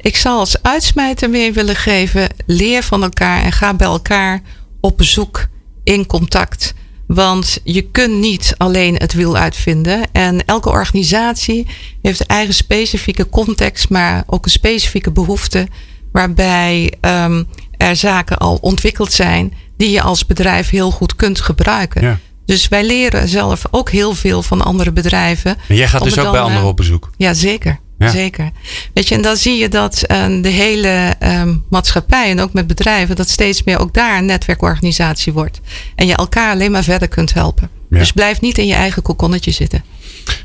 [0.00, 4.42] Ik zal als uitsmijter mee willen geven: leer van elkaar en ga bij elkaar
[4.80, 5.48] op bezoek,
[5.84, 6.74] in contact.
[7.06, 10.02] Want je kunt niet alleen het wiel uitvinden.
[10.12, 11.66] En elke organisatie
[12.02, 15.68] heeft een eigen specifieke context, maar ook een specifieke behoefte.
[16.12, 17.46] Waarbij um,
[17.76, 22.02] er zaken al ontwikkeld zijn die je als bedrijf heel goed kunt gebruiken.
[22.02, 22.18] Ja.
[22.44, 25.56] Dus wij leren zelf ook heel veel van andere bedrijven.
[25.68, 27.10] En jij gaat dus ook bij anderen op bezoek?
[27.16, 27.80] Ja, zeker.
[28.00, 28.08] Ja.
[28.08, 28.50] Zeker.
[28.94, 32.66] Weet je, en dan zie je dat uh, de hele uh, maatschappij en ook met
[32.66, 35.60] bedrijven, dat steeds meer ook daar een netwerkorganisatie wordt.
[35.94, 37.70] En je elkaar alleen maar verder kunt helpen.
[37.90, 37.98] Ja.
[37.98, 39.84] Dus blijf niet in je eigen kokonnetje zitten.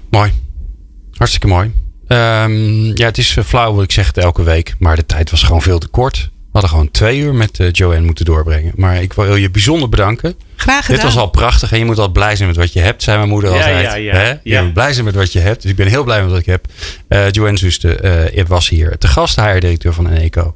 [0.10, 0.32] Mooi.
[1.12, 1.72] Hartstikke mooi.
[2.08, 5.62] Um, ja, het is flauw, ik zeg het elke week, maar de tijd was gewoon
[5.62, 6.30] veel te kort.
[6.56, 8.72] We hadden gewoon twee uur met uh, Joanne moeten doorbrengen.
[8.76, 10.36] Maar ik wil je bijzonder bedanken.
[10.56, 10.96] Graag gedaan.
[10.96, 11.72] Dit was al prachtig.
[11.72, 13.84] En je moet al blij zijn met wat je hebt, zei mijn moeder ja, altijd.
[13.84, 14.34] Ja, ja, Hè?
[14.44, 15.62] Je moet blij zijn met wat je hebt.
[15.62, 16.66] Dus ik ben heel blij met wat ik heb.
[17.10, 20.56] Uh, Joanne Zuste uh, was hier te gast, HR-directeur van Eneco.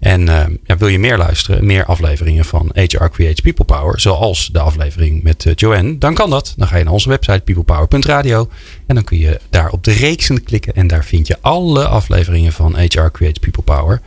[0.00, 4.48] En uh, ja, wil je meer luisteren, meer afleveringen van HR Creates People Power, zoals
[4.52, 6.54] de aflevering met uh, Joanne, dan kan dat.
[6.56, 8.48] Dan ga je naar onze website peoplepower.radio
[8.86, 12.52] en dan kun je daar op de reeksen klikken en daar vind je alle afleveringen
[12.52, 14.00] van HR Creates People Power.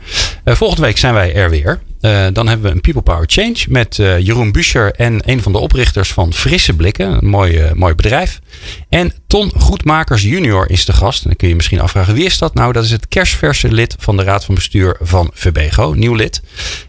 [0.44, 1.80] Uh, volgende week zijn wij er weer.
[2.04, 5.52] Uh, dan hebben we een People Power Change met uh, Jeroen Buscher en een van
[5.52, 7.10] de oprichters van Frisse Blikken.
[7.10, 8.40] Een mooi, uh, mooi bedrijf.
[8.88, 11.22] En Ton Goedmakers junior is de gast.
[11.22, 12.54] En dan kun je misschien afvragen wie is dat?
[12.54, 16.42] Nou, dat is het kerstverse lid van de Raad van Bestuur van Verbego, nieuw lid.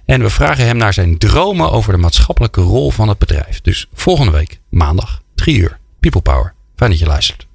[0.06, 3.62] En we vragen hem naar zijn dromen over de maatschappelijke rol van het bedrijf.
[3.62, 5.80] Dus volgende week, maandag, 3 uur.
[6.00, 6.54] People Power.
[6.76, 7.48] Fijn dat je luistert.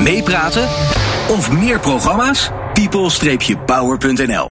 [0.00, 0.68] Meepraten
[1.28, 2.50] of meer programma's?
[2.72, 4.46] people-power.nl